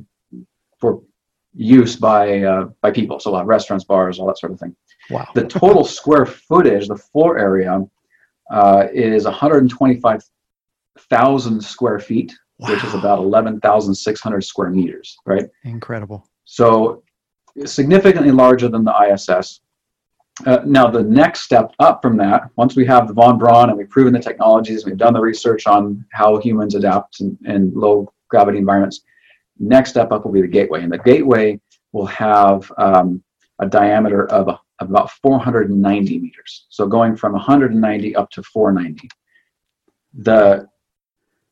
for 0.80 1.02
use 1.56 1.96
by 1.96 2.44
uh, 2.44 2.66
by 2.82 2.92
people, 2.92 3.20
so 3.20 3.32
like 3.32 3.48
restaurants, 3.48 3.86
bars, 3.86 4.20
all 4.20 4.28
that 4.28 4.40
sort 4.40 4.52
of 4.52 4.60
thing. 4.60 4.76
Wow. 5.10 5.28
The 5.34 5.46
total 5.46 5.86
square 5.86 6.26
footage, 6.26 6.88
the 6.88 6.98
floor 6.98 7.38
area, 7.40 7.84
uh, 8.54 8.88
is 8.94 9.26
125,000 9.26 11.62
square 11.62 12.00
feet, 12.00 12.34
wow. 12.60 12.70
which 12.70 12.82
is 12.84 12.94
about 12.94 13.18
11,600 13.20 14.44
square 14.44 14.70
meters, 14.70 15.18
right? 15.26 15.50
Incredible. 15.64 16.30
So 16.46 17.02
significantly 17.66 18.30
larger 18.32 18.70
than 18.70 18.84
the 18.84 18.94
ISS. 19.12 19.62
Uh, 20.46 20.60
now, 20.66 20.90
the 20.90 21.04
next 21.04 21.42
step 21.42 21.74
up 21.80 22.02
from 22.02 22.18
that, 22.18 22.50
once 22.56 22.76
we 22.76 22.86
have 22.86 23.08
the 23.08 23.14
Von 23.14 23.40
Braun 23.40 23.70
and 23.70 23.78
we've 23.78 23.90
proven 23.90 24.14
the 24.14 24.20
technologies, 24.20 24.86
we've 24.86 24.98
done 24.98 25.14
the 25.14 25.20
research 25.20 25.68
on 25.68 26.06
how 26.12 26.38
humans 26.38 26.76
adapt 26.76 27.20
in, 27.22 27.38
in 27.46 27.72
low 27.76 28.12
gravity 28.30 28.60
environments, 28.60 29.02
next 29.60 29.92
step 29.92 30.12
up 30.12 30.26
will 30.26 30.32
be 30.32 30.42
the 30.42 30.48
gateway. 30.48 30.82
And 30.84 30.92
the 30.92 30.98
gateway 31.00 31.60
will 31.92 32.08
have 32.08 32.72
um, 32.78 33.24
a 33.60 33.68
diameter 33.68 34.26
of 34.84 34.90
about 34.90 35.12
490 35.12 36.20
meters. 36.20 36.66
So 36.70 36.86
going 36.86 37.16
from 37.16 37.34
190 37.34 38.16
up 38.16 38.30
to 38.32 38.44
490. 38.44 39.10
The, 40.14 40.68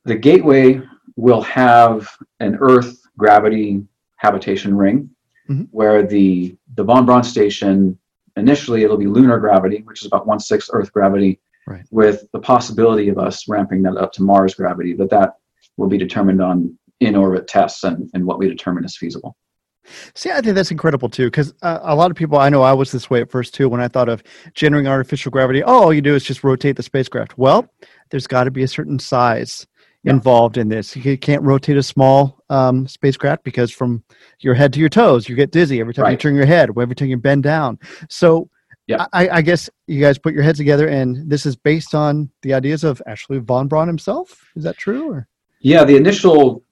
the 0.06 0.16
gateway 0.16 0.82
will 1.16 1.42
have 1.42 2.10
an 2.40 2.58
Earth 2.60 3.02
gravity 3.18 3.84
habitation 4.18 4.78
ring 4.78 5.10
mm-hmm. 5.50 5.64
where 5.72 6.06
the, 6.06 6.56
the 6.76 6.84
Von 6.84 7.06
Braun 7.06 7.24
station, 7.24 7.98
initially 8.36 8.84
it'll 8.84 8.98
be 8.98 9.08
lunar 9.08 9.40
gravity, 9.40 9.82
which 9.86 10.02
is 10.02 10.08
about 10.08 10.28
one 10.28 10.40
sixth 10.40 10.70
Earth 10.74 10.92
gravity, 10.92 11.40
right. 11.66 11.86
with 11.92 12.26
the 12.34 12.40
possibility 12.40 13.10
of 13.10 13.18
us 13.18 13.48
ramping 13.48 13.82
that 13.84 13.98
up 13.98 14.12
to 14.14 14.24
Mars 14.24 14.54
gravity, 14.56 14.94
but 14.94 15.10
that 15.10 15.36
will 15.78 15.88
be 15.88 15.98
determined 15.98 16.42
on 16.42 16.78
in 17.00 17.16
orbit 17.16 17.48
tests 17.48 17.84
and, 17.84 18.10
and 18.14 18.26
what 18.26 18.38
we 18.38 18.48
determine 18.48 18.86
is 18.86 18.96
feasible. 18.96 19.36
See, 20.14 20.32
I 20.32 20.42
think 20.42 20.56
that's 20.56 20.72
incredible 20.72 21.10
too, 21.10 21.28
because 21.28 21.54
uh, 21.62 21.80
a 21.82 21.96
lot 21.96 22.12
of 22.12 22.18
people 22.18 22.38
I 22.38 22.50
know 22.50 22.62
I 22.62 22.74
was 22.74 22.92
this 22.92 23.10
way 23.10 23.22
at 23.22 23.32
first 23.32 23.54
too. 23.54 23.70
When 23.70 23.82
I 23.82 23.88
thought 23.88 24.10
of 24.10 24.24
generating 24.54 24.88
artificial 24.88 25.32
gravity, 25.32 25.64
oh, 25.64 25.84
all 25.84 25.94
you 25.94 26.02
do 26.02 26.16
is 26.16 26.24
just 26.24 26.44
rotate 26.44 26.76
the 26.76 26.84
spacecraft. 26.84 27.38
Well, 27.38 27.68
there's 28.10 28.28
got 28.28 28.46
to 28.46 28.52
be 28.52 28.64
a 28.64 28.68
certain 28.68 29.00
size 29.00 29.66
yeah. 30.04 30.12
involved 30.12 30.58
in 30.58 30.70
this. 30.70 30.96
You 30.96 31.18
can't 31.18 31.44
rotate 31.44 31.78
a 31.78 31.84
small 31.84 32.44
um, 32.50 32.88
spacecraft 32.88 33.44
because 33.44 33.72
from 33.72 34.04
your 34.40 34.54
head 34.54 34.74
to 34.74 34.80
your 34.80 34.90
toes, 34.90 35.28
you 35.28 35.36
get 35.36 35.52
dizzy 35.52 35.80
every 35.80 35.94
time 35.94 36.04
right. 36.04 36.12
you 36.12 36.18
turn 36.18 36.36
your 36.36 36.46
head, 36.46 36.70
every 36.70 36.96
time 36.96 37.10
you 37.10 37.18
bend 37.18 37.44
down. 37.44 37.80
So, 38.10 38.50
yeah. 38.88 39.06
I, 39.14 39.30
I, 39.30 39.42
guess 39.42 39.70
you 39.88 40.02
guys 40.02 40.18
put 40.18 40.34
your 40.34 40.44
heads 40.44 40.58
together, 40.58 40.88
and 40.88 41.30
this 41.30 41.46
is 41.46 41.56
based 41.56 41.96
on 41.96 42.30
the 42.42 42.54
ideas 42.54 42.84
of 42.84 43.02
actually 43.06 43.40
von 43.40 43.68
Braun 43.68 43.88
himself. 43.88 44.50
Is 44.56 44.64
that 44.64 44.78
true? 44.78 45.12
Or? 45.12 45.28
Yeah, 45.62 45.84
the 45.86 45.96
initial 45.96 46.64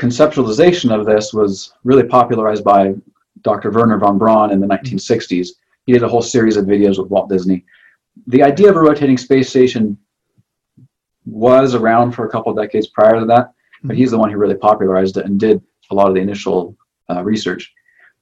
conceptualization 0.00 0.98
of 0.98 1.04
this 1.04 1.34
was 1.34 1.74
really 1.84 2.02
popularized 2.02 2.64
by 2.64 2.94
Dr. 3.42 3.70
Werner 3.70 3.98
von 3.98 4.18
Braun 4.18 4.50
in 4.50 4.60
the 4.60 4.66
1960s. 4.66 5.48
He 5.84 5.92
did 5.92 6.02
a 6.02 6.08
whole 6.08 6.22
series 6.22 6.56
of 6.56 6.64
videos 6.64 6.98
with 6.98 7.10
Walt 7.10 7.28
Disney. 7.28 7.64
The 8.26 8.42
idea 8.42 8.70
of 8.70 8.76
a 8.76 8.80
rotating 8.80 9.18
space 9.18 9.50
station 9.50 9.98
was 11.26 11.74
around 11.74 12.12
for 12.12 12.24
a 12.26 12.30
couple 12.30 12.50
of 12.50 12.58
decades 12.58 12.88
prior 12.88 13.20
to 13.20 13.26
that, 13.26 13.52
but 13.84 13.96
he's 13.96 14.10
the 14.10 14.18
one 14.18 14.30
who 14.30 14.38
really 14.38 14.56
popularized 14.56 15.18
it 15.18 15.26
and 15.26 15.38
did 15.38 15.62
a 15.90 15.94
lot 15.94 16.08
of 16.08 16.14
the 16.14 16.20
initial 16.20 16.76
uh, 17.10 17.22
research. 17.22 17.72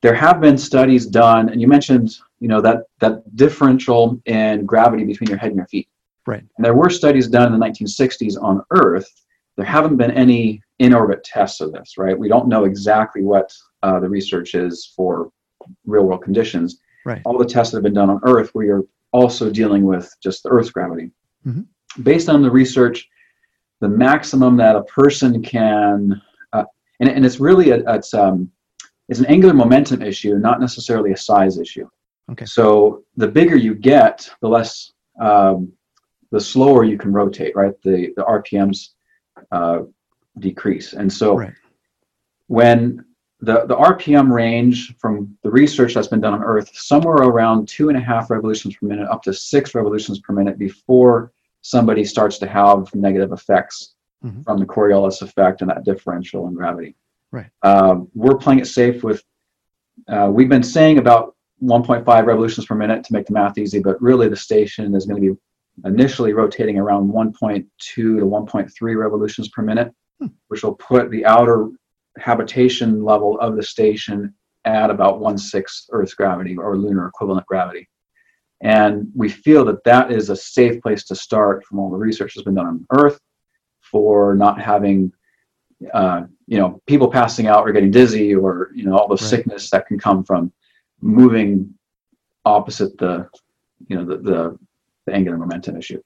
There 0.00 0.14
have 0.14 0.40
been 0.40 0.58
studies 0.58 1.06
done, 1.06 1.48
and 1.48 1.60
you 1.60 1.68
mentioned, 1.68 2.16
you 2.40 2.48
know, 2.48 2.60
that 2.60 2.84
that 3.00 3.36
differential 3.36 4.20
in 4.26 4.64
gravity 4.64 5.04
between 5.04 5.28
your 5.28 5.38
head 5.38 5.50
and 5.50 5.56
your 5.56 5.66
feet. 5.66 5.88
Right. 6.26 6.44
And 6.56 6.64
there 6.64 6.74
were 6.74 6.90
studies 6.90 7.28
done 7.28 7.52
in 7.52 7.58
the 7.58 7.66
1960s 7.66 8.40
on 8.40 8.62
Earth. 8.70 9.08
There 9.56 9.64
haven't 9.64 9.96
been 9.96 10.12
any 10.12 10.62
in 10.78 10.94
orbit 10.94 11.24
tests 11.24 11.60
of 11.60 11.72
this, 11.72 11.98
right? 11.98 12.18
We 12.18 12.28
don't 12.28 12.48
know 12.48 12.64
exactly 12.64 13.22
what 13.22 13.52
uh, 13.82 14.00
the 14.00 14.08
research 14.08 14.54
is 14.54 14.92
for 14.94 15.30
real 15.86 16.04
world 16.04 16.22
conditions. 16.22 16.80
Right. 17.04 17.20
All 17.24 17.38
the 17.38 17.44
tests 17.44 17.72
that 17.72 17.78
have 17.78 17.84
been 17.84 17.94
done 17.94 18.10
on 18.10 18.20
Earth, 18.24 18.52
we 18.54 18.68
are 18.68 18.82
also 19.12 19.50
dealing 19.50 19.84
with 19.84 20.12
just 20.22 20.42
the 20.42 20.50
Earth's 20.50 20.70
gravity. 20.70 21.10
Mm-hmm. 21.46 22.02
Based 22.02 22.28
on 22.28 22.42
the 22.42 22.50
research, 22.50 23.08
the 23.80 23.88
maximum 23.88 24.56
that 24.56 24.76
a 24.76 24.82
person 24.84 25.42
can, 25.42 26.20
uh, 26.52 26.64
and, 27.00 27.08
and 27.08 27.24
it's 27.24 27.40
really 27.40 27.70
a, 27.70 27.94
it's 27.94 28.14
um, 28.14 28.50
it's 29.08 29.20
an 29.20 29.26
angular 29.26 29.54
momentum 29.54 30.02
issue, 30.02 30.36
not 30.36 30.60
necessarily 30.60 31.12
a 31.12 31.16
size 31.16 31.58
issue. 31.58 31.88
Okay. 32.30 32.44
So 32.44 33.04
the 33.16 33.28
bigger 33.28 33.56
you 33.56 33.74
get, 33.74 34.28
the 34.42 34.48
less, 34.48 34.92
um, 35.18 35.72
the 36.30 36.40
slower 36.40 36.84
you 36.84 36.98
can 36.98 37.12
rotate, 37.12 37.56
right? 37.56 37.72
The 37.82 38.12
the 38.16 38.24
RPMs 38.24 38.90
uh, 39.50 39.80
decrease. 40.40 40.92
And 40.92 41.12
so 41.12 41.36
right. 41.36 41.54
when 42.46 43.04
the, 43.40 43.66
the 43.66 43.76
RPM 43.76 44.30
range 44.30 44.96
from 44.98 45.36
the 45.42 45.50
research 45.50 45.94
that's 45.94 46.08
been 46.08 46.20
done 46.20 46.34
on 46.34 46.42
Earth, 46.42 46.70
somewhere 46.74 47.16
around 47.16 47.68
two 47.68 47.88
and 47.88 47.96
a 47.96 48.00
half 48.00 48.30
revolutions 48.30 48.76
per 48.76 48.86
minute 48.86 49.08
up 49.08 49.22
to 49.24 49.32
six 49.32 49.74
revolutions 49.74 50.18
per 50.20 50.32
minute 50.32 50.58
before 50.58 51.32
somebody 51.60 52.04
starts 52.04 52.38
to 52.38 52.46
have 52.46 52.92
negative 52.94 53.32
effects 53.32 53.94
mm-hmm. 54.24 54.42
from 54.42 54.58
the 54.58 54.66
Coriolis 54.66 55.22
effect 55.22 55.60
and 55.60 55.70
that 55.70 55.84
differential 55.84 56.48
in 56.48 56.54
gravity. 56.54 56.96
Right. 57.30 57.46
Um, 57.62 58.08
we're 58.14 58.38
playing 58.38 58.60
it 58.60 58.66
safe 58.66 59.04
with, 59.04 59.22
uh, 60.08 60.30
we've 60.32 60.48
been 60.48 60.62
saying 60.62 60.98
about 60.98 61.36
1.5 61.62 62.06
revolutions 62.26 62.66
per 62.66 62.74
minute 62.74 63.04
to 63.04 63.12
make 63.12 63.26
the 63.26 63.32
math 63.32 63.58
easy, 63.58 63.80
but 63.80 64.00
really 64.00 64.28
the 64.28 64.36
station 64.36 64.94
is 64.94 65.06
going 65.06 65.20
to 65.20 65.34
be 65.34 65.40
initially 65.84 66.32
rotating 66.32 66.78
around 66.78 67.12
1.2 67.12 67.66
to 67.78 68.16
1.3 68.18 68.96
revolutions 68.96 69.48
per 69.48 69.62
minute 69.62 69.92
which 70.48 70.62
will 70.62 70.74
put 70.74 71.10
the 71.10 71.24
outer 71.24 71.68
habitation 72.18 73.04
level 73.04 73.38
of 73.40 73.56
the 73.56 73.62
station 73.62 74.34
at 74.64 74.90
about 74.90 75.20
one 75.20 75.38
sixth 75.38 75.86
Earth's 75.90 76.14
gravity 76.14 76.56
or 76.56 76.76
lunar 76.76 77.06
equivalent 77.06 77.46
gravity. 77.46 77.88
And 78.60 79.08
we 79.14 79.28
feel 79.28 79.64
that 79.66 79.84
that 79.84 80.10
is 80.10 80.30
a 80.30 80.36
safe 80.36 80.82
place 80.82 81.04
to 81.04 81.14
start 81.14 81.64
from 81.64 81.78
all 81.78 81.90
the 81.90 81.96
research 81.96 82.34
that's 82.34 82.44
been 82.44 82.56
done 82.56 82.66
on 82.66 82.86
Earth 82.90 83.20
for 83.80 84.34
not 84.34 84.60
having, 84.60 85.12
uh, 85.94 86.22
you 86.46 86.58
know, 86.58 86.82
people 86.86 87.08
passing 87.08 87.46
out 87.46 87.66
or 87.66 87.72
getting 87.72 87.92
dizzy 87.92 88.34
or, 88.34 88.70
you 88.74 88.84
know, 88.84 88.98
all 88.98 89.06
the 89.06 89.14
right. 89.14 89.20
sickness 89.20 89.70
that 89.70 89.86
can 89.86 89.98
come 89.98 90.24
from 90.24 90.52
moving 91.00 91.72
opposite 92.44 92.98
the, 92.98 93.28
you 93.86 93.96
know, 93.96 94.04
the, 94.04 94.16
the, 94.18 94.58
the 95.06 95.14
angular 95.14 95.38
momentum 95.38 95.76
issue. 95.76 96.02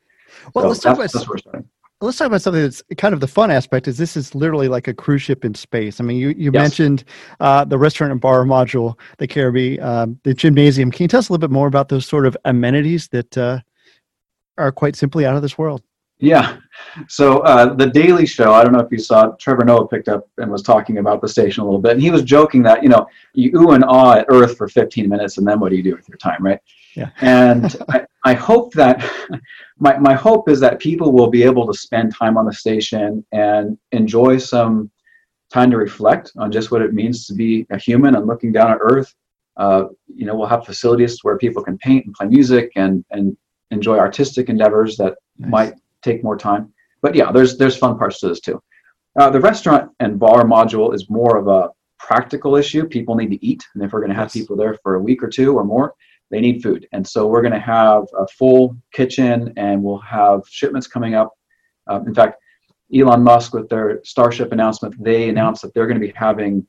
Well, 0.55 0.65
so 0.65 0.69
let's 0.69 0.81
talk 0.81 0.95
about, 0.97 1.11
that's 1.11 1.27
where 1.27 1.35
we're 1.35 1.39
starting 1.39 1.69
let's 2.03 2.19
talk 2.19 2.27
about 2.27 2.43
something 2.43 2.63
that's 2.63 2.83
kind 2.99 3.15
of 3.15 3.21
the 3.21 3.29
fun 3.29 3.51
aspect 3.51 3.89
is 3.89 3.97
this 3.97 4.17
is 4.17 4.35
literally 4.35 4.69
like 4.69 4.89
a 4.89 4.95
cruise 4.95 5.23
ship 5.23 5.45
in 5.45 5.55
space. 5.55 6.01
I 6.01 6.05
mean, 6.05 6.19
you, 6.19 6.31
you 6.31 6.51
yes. 6.53 6.63
mentioned 6.63 7.05
uh, 7.41 7.65
the 7.65 7.79
restaurant 7.79 8.13
and 8.13 8.21
bar 8.21 8.45
module, 8.45 8.99
the 9.19 9.27
Caribbean, 9.27 9.83
um, 9.83 10.21
the 10.25 10.35
gymnasium. 10.35 10.91
Can 10.91 11.05
you 11.05 11.09
tell 11.09 11.19
us 11.19 11.29
a 11.29 11.33
little 11.33 11.47
bit 11.47 11.53
more 11.53 11.69
about 11.69 11.89
those 11.89 12.07
sort 12.07 12.27
of 12.27 12.37
amenities 12.45 13.09
that 13.09 13.39
uh, 13.39 13.61
are 14.59 14.73
quite 14.73 14.97
simply 14.97 15.25
out 15.25 15.37
of 15.37 15.43
this 15.43 15.57
world? 15.57 15.83
Yeah. 16.19 16.59
So 17.09 17.41
uh, 17.41 17.75
the 17.75 17.89
Daily 17.89 18.27
Show, 18.27 18.53
I 18.53 18.63
don't 18.63 18.73
know 18.73 18.81
if 18.81 18.93
you 18.93 18.99
saw 18.99 19.33
Trevor 19.41 19.65
Noah 19.65 19.89
picked 19.89 20.09
up 20.09 20.29
and 20.39 20.53
was 20.53 20.63
talking 20.63 20.99
about 20.99 21.21
the 21.21 21.29
station 21.29 21.63
a 21.63 21.65
little 21.65 21.81
bit, 21.81 21.93
and 21.93 22.03
he 22.03 22.13
was 22.13 22.23
joking 22.23 22.63
that 22.63 22.83
you 22.83 22.89
know 22.89 23.07
you 23.35 23.51
ooh 23.59 23.73
and 23.73 23.85
ah 23.85 24.19
at 24.19 24.27
Earth 24.29 24.57
for 24.57 24.69
15 24.69 25.09
minutes, 25.09 25.39
and 25.39 25.47
then 25.47 25.59
what 25.59 25.71
do 25.71 25.77
you 25.77 25.83
do 25.83 25.97
with 25.97 26.09
your 26.09 26.19
time, 26.19 26.41
right? 26.41 26.61
Yeah. 26.95 27.11
And 27.21 27.77
I, 27.89 28.05
I 28.25 28.35
hope 28.35 28.73
that 28.75 29.05
my 29.79 29.99
my 29.99 30.15
hope 30.15 30.49
is 30.49 30.61
that 30.61 30.79
people 30.79 31.13
will 31.13 31.31
be 31.31 31.43
able 31.43 31.67
to 31.67 31.75
spend 31.75 32.15
time 32.15 32.37
on 32.37 32.47
the 32.47 32.53
station 32.53 33.25
and 33.33 33.79
enjoy 33.93 34.39
some 34.39 34.91
time 35.53 35.71
to 35.71 35.77
reflect 35.77 36.33
on 36.37 36.51
just 36.51 36.71
what 36.71 36.83
it 36.83 36.95
means 36.95 37.27
to 37.27 37.35
be 37.35 37.67
a 37.71 37.79
human 37.79 38.17
and 38.17 38.27
looking 38.27 38.53
down 38.53 38.71
at 38.71 38.79
Earth. 38.81 39.15
Uh, 39.57 39.85
you 40.07 40.25
know, 40.25 40.35
we'll 40.35 40.49
have 40.49 40.65
facilities 40.65 41.19
where 41.23 41.37
people 41.37 41.63
can 41.63 41.77
paint 41.79 42.07
and 42.07 42.15
play 42.15 42.27
music 42.27 42.73
and 42.77 43.05
and 43.11 43.37
enjoy 43.71 43.99
artistic 43.99 44.49
endeavors 44.49 44.97
that 44.97 45.15
nice. 45.39 45.51
might 45.51 45.75
take 46.03 46.23
more 46.23 46.37
time. 46.37 46.73
But 47.01 47.15
yeah, 47.15 47.33
there's 47.33 47.57
there's 47.59 47.77
fun 47.77 47.99
parts 47.99 48.21
to 48.21 48.29
this 48.29 48.41
too. 48.41 48.63
Uh, 49.19 49.29
the 49.31 49.41
restaurant 49.41 49.91
and 50.01 50.19
bar 50.19 50.45
module 50.45 50.95
is 50.95 51.11
more 51.11 51.37
of 51.37 51.49
a 51.49 51.69
practical 51.99 52.57
issue. 52.57 52.87
People 52.87 53.15
need 53.15 53.31
to 53.31 53.45
eat, 53.45 53.63
and 53.75 53.85
if 53.85 53.93
we're 53.93 54.01
going 54.01 54.11
to 54.11 54.17
have 54.17 54.27
yes. 54.27 54.35
people 54.35 54.57
there 54.57 54.79
for 54.83 54.95
a 54.95 55.01
week 55.01 55.23
or 55.23 55.29
two 55.29 55.55
or 55.55 55.65
more, 55.65 55.95
they 56.33 56.41
need 56.41 56.63
food. 56.63 56.89
And 56.93 57.07
so 57.07 57.27
we're 57.27 57.43
going 57.43 57.53
to 57.53 57.61
have 57.61 58.05
a 58.19 58.27
full 58.27 58.77
kitchen, 58.93 59.53
and 59.57 59.83
we'll 59.83 59.99
have 59.99 60.41
shipments 60.49 60.87
coming 60.87 61.15
up. 61.15 61.31
Uh, 61.89 62.01
in 62.07 62.15
fact, 62.15 62.41
Elon 62.93 63.23
Musk, 63.23 63.55
with 63.55 63.69
their 63.69 64.01
Starship 64.03 64.51
announcement, 64.51 64.95
they 64.99 65.29
announced 65.29 65.63
that 65.63 65.73
they're 65.75 65.87
going 65.87 66.01
to 66.01 66.07
be 66.07 66.13
having 66.17 66.67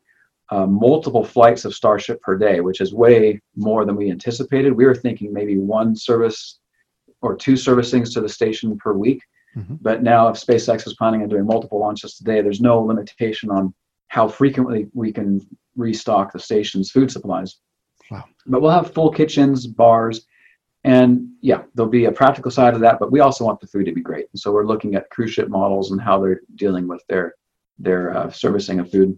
uh, 0.51 0.67
multiple 0.67 1.24
flights 1.24 1.63
of 1.63 1.74
Starship 1.74 2.22
per 2.22 2.38
day, 2.38 2.60
which 2.60 2.82
is 2.82 2.93
way 2.93 3.41
more 3.55 3.86
than 3.86 3.96
we 3.96 4.12
anticipated. 4.12 4.74
We 4.74 4.86
were 4.86 4.96
thinking 4.96 5.34
maybe 5.34 5.58
one 5.58 5.96
service 5.96 6.60
or 7.22 7.36
two 7.36 7.53
servicings 7.53 8.13
to 8.13 8.22
the 8.22 8.29
station 8.29 8.77
per 8.77 8.91
week. 8.93 9.22
Mm-hmm. 9.55 9.75
But 9.82 10.03
now, 10.03 10.27
if 10.27 10.36
SpaceX 10.36 10.86
is 10.86 10.96
planning 10.96 11.22
on 11.24 11.29
doing 11.29 11.46
multiple 11.46 11.79
launches 11.79 12.15
today, 12.15 12.41
there's 12.41 12.60
no 12.60 12.82
limitation 12.82 13.50
on 13.50 13.74
how 14.10 14.27
frequently 14.27 14.88
we 14.93 15.13
can 15.13 15.39
restock 15.75 16.34
the 16.34 16.39
station's 16.39 16.91
food 16.91 17.10
supplies. 17.10 17.60
Wow. 18.12 18.25
But 18.45 18.62
we'll 18.62 18.72
have 18.72 18.93
full 18.93 19.12
kitchens, 19.12 19.67
bars, 19.67 20.27
and 20.83 21.29
yeah, 21.41 21.63
there'll 21.74 21.89
be 21.89 22.05
a 22.05 22.12
practical 22.12 22.51
side 22.51 22.74
of 22.74 22.81
that. 22.81 23.00
But 23.00 23.12
we 23.12 23.22
also 23.22 23.45
want 23.45 23.62
the 23.62 23.67
food 23.67 23.86
to 23.86 23.93
be 23.93 24.01
great, 24.01 24.27
and 24.31 24.39
so 24.39 24.51
we're 24.51 24.65
looking 24.65 24.95
at 24.95 25.10
cruise 25.10 25.31
ship 25.31 25.50
models 25.50 25.91
and 25.91 26.01
how 26.01 26.22
they're 26.22 26.41
dealing 26.55 26.88
with 26.88 27.03
their 27.07 27.36
their 27.79 28.15
uh, 28.15 28.29
servicing 28.29 28.79
of 28.79 28.91
food. 28.91 29.17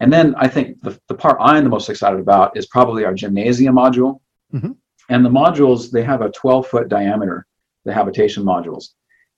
And 0.00 0.12
then 0.12 0.34
I 0.36 0.48
think 0.48 0.80
the, 0.82 0.98
the 1.08 1.14
part 1.14 1.36
I'm 1.40 1.64
the 1.64 1.70
most 1.70 1.88
excited 1.88 2.18
about 2.18 2.56
is 2.56 2.66
probably 2.66 3.04
our 3.04 3.14
gymnasium 3.14 3.76
module. 3.76 4.20
Mm-hmm. 4.52 4.72
And 5.08 5.24
the 5.24 5.30
modules, 5.30 5.90
they 5.90 6.02
have 6.02 6.20
a 6.20 6.30
12 6.30 6.66
foot 6.66 6.88
diameter, 6.88 7.46
the 7.84 7.94
habitation 7.94 8.42
modules. 8.42 8.90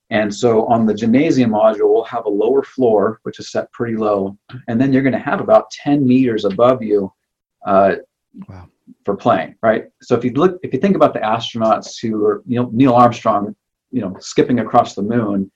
And 0.09 0.33
so 0.33 0.65
on 0.67 0.85
the 0.85 0.93
gymnasium 0.93 1.51
module, 1.51 1.93
we'll 1.93 2.03
have 2.05 2.25
a 2.25 2.29
lower 2.29 2.63
floor, 2.63 3.19
which 3.23 3.39
is 3.39 3.51
set 3.51 3.71
pretty 3.71 3.97
low. 3.97 4.37
And 4.67 4.79
then 4.79 4.93
you're 4.93 5.03
going 5.03 5.13
to 5.13 5.19
have 5.19 5.41
about 5.41 5.69
10 5.71 6.07
meters 6.07 6.45
above 6.45 6.81
you 6.81 7.11
uh, 7.65 7.95
wow. 8.47 8.69
For 9.05 9.15
playing, 9.15 9.55
right? 9.61 9.85
So 10.01 10.15
if 10.15 10.23
you 10.23 10.31
look, 10.31 10.59
if 10.63 10.73
you 10.73 10.79
think 10.79 10.95
about 10.95 11.13
the 11.13 11.19
astronauts 11.19 11.99
who 12.01 12.23
are 12.25 12.43
Neil, 12.45 12.69
Neil 12.71 12.93
Armstrong, 12.93 13.55
you 13.91 14.01
know, 14.01 14.15
skipping 14.19 14.59
across 14.59 14.95
the 14.95 15.01
moon, 15.01 15.51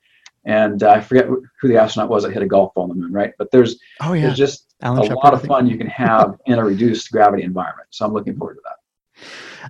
and 0.45 0.81
uh, 0.83 0.91
I 0.91 1.01
forget 1.01 1.27
who 1.27 1.67
the 1.67 1.77
astronaut 1.77 2.09
was 2.09 2.23
that 2.23 2.31
hit 2.31 2.41
a 2.41 2.47
golf 2.47 2.73
ball 2.73 2.83
on 2.83 2.89
the 2.89 2.95
moon, 2.95 3.13
right? 3.13 3.33
But 3.37 3.51
there's, 3.51 3.79
oh, 3.99 4.13
yeah. 4.13 4.27
there's 4.27 4.37
just 4.37 4.73
Alan 4.81 4.99
a 4.99 5.03
Shepard, 5.03 5.23
lot 5.23 5.33
of 5.33 5.43
fun 5.43 5.67
you 5.67 5.77
can 5.77 5.87
have 5.87 6.37
in 6.45 6.57
a 6.57 6.63
reduced 6.63 7.11
gravity 7.11 7.43
environment. 7.43 7.87
So 7.91 8.05
I'm 8.05 8.13
looking 8.13 8.35
forward 8.35 8.55
to 8.55 8.61
that. 8.65 9.27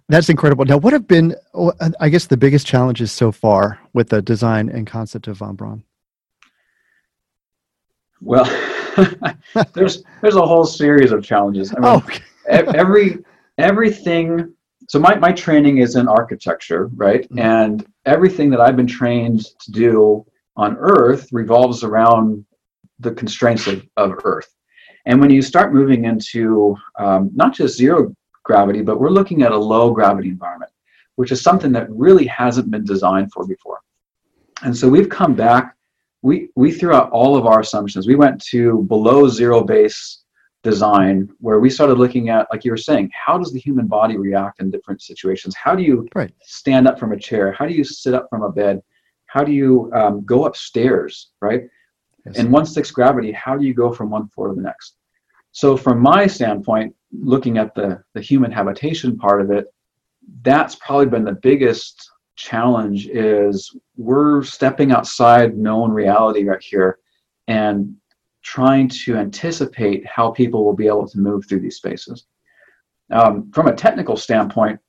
That's 0.07 0.29
incredible. 0.29 0.63
Now, 0.63 0.77
what 0.77 0.93
have 0.93 1.07
been, 1.07 1.35
oh, 1.53 1.73
I 1.99 2.07
guess, 2.07 2.27
the 2.27 2.37
biggest 2.37 2.65
challenges 2.65 3.11
so 3.11 3.31
far 3.31 3.79
with 3.93 4.09
the 4.09 4.21
design 4.21 4.69
and 4.69 4.87
concept 4.87 5.27
of 5.27 5.37
Von 5.37 5.55
Braun? 5.55 5.83
Well, 8.21 8.45
there's 9.73 10.03
there's 10.21 10.35
a 10.35 10.45
whole 10.45 10.65
series 10.65 11.11
of 11.11 11.23
challenges. 11.23 11.73
I 11.75 11.79
mean, 11.79 11.85
oh, 11.85 11.95
okay. 12.05 12.77
every 12.77 13.17
everything. 13.61 14.53
So 14.89 14.99
my 14.99 15.15
my 15.15 15.31
training 15.31 15.77
is 15.77 15.95
in 15.95 16.07
architecture, 16.07 16.89
right? 16.95 17.23
Mm-hmm. 17.23 17.39
And 17.39 17.85
everything 18.05 18.49
that 18.51 18.61
I've 18.61 18.75
been 18.75 18.87
trained 18.87 19.45
to 19.59 19.71
do 19.71 20.25
on 20.57 20.77
Earth 20.77 21.29
revolves 21.31 21.83
around 21.83 22.45
the 22.99 23.11
constraints 23.11 23.67
of, 23.67 23.83
of 23.97 24.19
Earth. 24.23 24.53
And 25.05 25.19
when 25.19 25.31
you 25.31 25.41
start 25.41 25.73
moving 25.73 26.05
into 26.05 26.75
um, 26.99 27.31
not 27.33 27.53
just 27.53 27.77
zero 27.77 28.13
gravity, 28.43 28.81
but 28.81 28.99
we're 28.99 29.09
looking 29.09 29.41
at 29.43 29.51
a 29.51 29.57
low 29.57 29.91
gravity 29.91 30.29
environment, 30.29 30.71
which 31.15 31.31
is 31.31 31.41
something 31.41 31.71
that 31.71 31.89
really 31.89 32.27
hasn't 32.27 32.69
been 32.69 32.85
designed 32.85 33.31
for 33.31 33.47
before. 33.47 33.79
And 34.63 34.75
so 34.75 34.87
we've 34.87 35.09
come 35.09 35.33
back, 35.33 35.75
we, 36.21 36.49
we 36.55 36.71
threw 36.71 36.93
out 36.93 37.09
all 37.11 37.35
of 37.35 37.47
our 37.47 37.61
assumptions. 37.61 38.07
We 38.07 38.15
went 38.15 38.43
to 38.45 38.83
below 38.83 39.27
zero 39.27 39.63
base 39.63 40.20
design 40.63 41.29
where 41.39 41.59
we 41.59 41.69
started 41.69 41.97
looking 41.97 42.29
at, 42.29 42.47
like 42.51 42.63
you 42.63 42.71
were 42.71 42.77
saying, 42.77 43.09
how 43.13 43.37
does 43.37 43.51
the 43.51 43.59
human 43.59 43.87
body 43.87 44.17
react 44.17 44.61
in 44.61 44.69
different 44.69 45.01
situations? 45.01 45.55
How 45.55 45.75
do 45.75 45.83
you 45.83 46.07
right. 46.13 46.31
stand 46.41 46.87
up 46.87 46.99
from 46.99 47.13
a 47.13 47.17
chair? 47.19 47.51
How 47.51 47.65
do 47.65 47.73
you 47.73 47.83
sit 47.83 48.13
up 48.13 48.27
from 48.29 48.43
a 48.43 48.51
bed? 48.51 48.81
How 49.25 49.43
do 49.43 49.51
you 49.51 49.91
um, 49.93 50.23
go 50.25 50.45
upstairs, 50.45 51.31
right? 51.41 51.63
Yes. 52.25 52.37
In 52.37 52.51
one 52.51 52.65
six 52.65 52.91
gravity, 52.91 53.31
how 53.31 53.57
do 53.57 53.65
you 53.65 53.73
go 53.73 53.91
from 53.91 54.09
one 54.09 54.27
floor 54.27 54.49
to 54.49 54.53
the 54.53 54.61
next? 54.61 54.97
So 55.51 55.75
from 55.75 55.99
my 55.99 56.27
standpoint, 56.27 56.95
looking 57.11 57.57
at 57.57 57.73
the, 57.73 58.03
the 58.13 58.21
human 58.21 58.51
habitation 58.51 59.17
part 59.17 59.41
of 59.41 59.51
it, 59.51 59.65
that's 60.43 60.75
probably 60.75 61.07
been 61.07 61.25
the 61.25 61.33
biggest 61.33 62.09
challenge 62.35 63.07
is 63.07 63.75
we're 63.97 64.43
stepping 64.43 64.91
outside 64.91 65.57
known 65.57 65.91
reality 65.91 66.43
right 66.43 66.61
here 66.61 66.99
and 67.47 67.95
trying 68.43 68.89
to 68.89 69.15
anticipate 69.17 70.05
how 70.05 70.31
people 70.31 70.65
will 70.65 70.75
be 70.75 70.87
able 70.87 71.07
to 71.07 71.19
move 71.19 71.45
through 71.45 71.59
these 71.59 71.77
spaces. 71.77 72.25
Um, 73.11 73.51
from 73.51 73.67
a 73.67 73.75
technical 73.75 74.17
standpoint, 74.17 74.79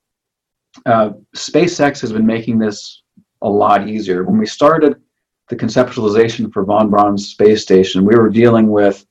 uh, 0.85 1.11
SpaceX 1.35 2.01
has 2.01 2.11
been 2.11 2.25
making 2.25 2.57
this 2.57 3.03
a 3.41 3.49
lot 3.49 3.87
easier. 3.87 4.23
When 4.23 4.37
we 4.37 4.45
started 4.45 4.95
the 5.49 5.55
conceptualization 5.55 6.51
for 6.51 6.63
Von 6.63 6.89
Braun's 6.89 7.27
space 7.27 7.61
station, 7.61 8.05
we 8.05 8.15
were 8.15 8.29
dealing 8.29 8.69
with 8.69 9.05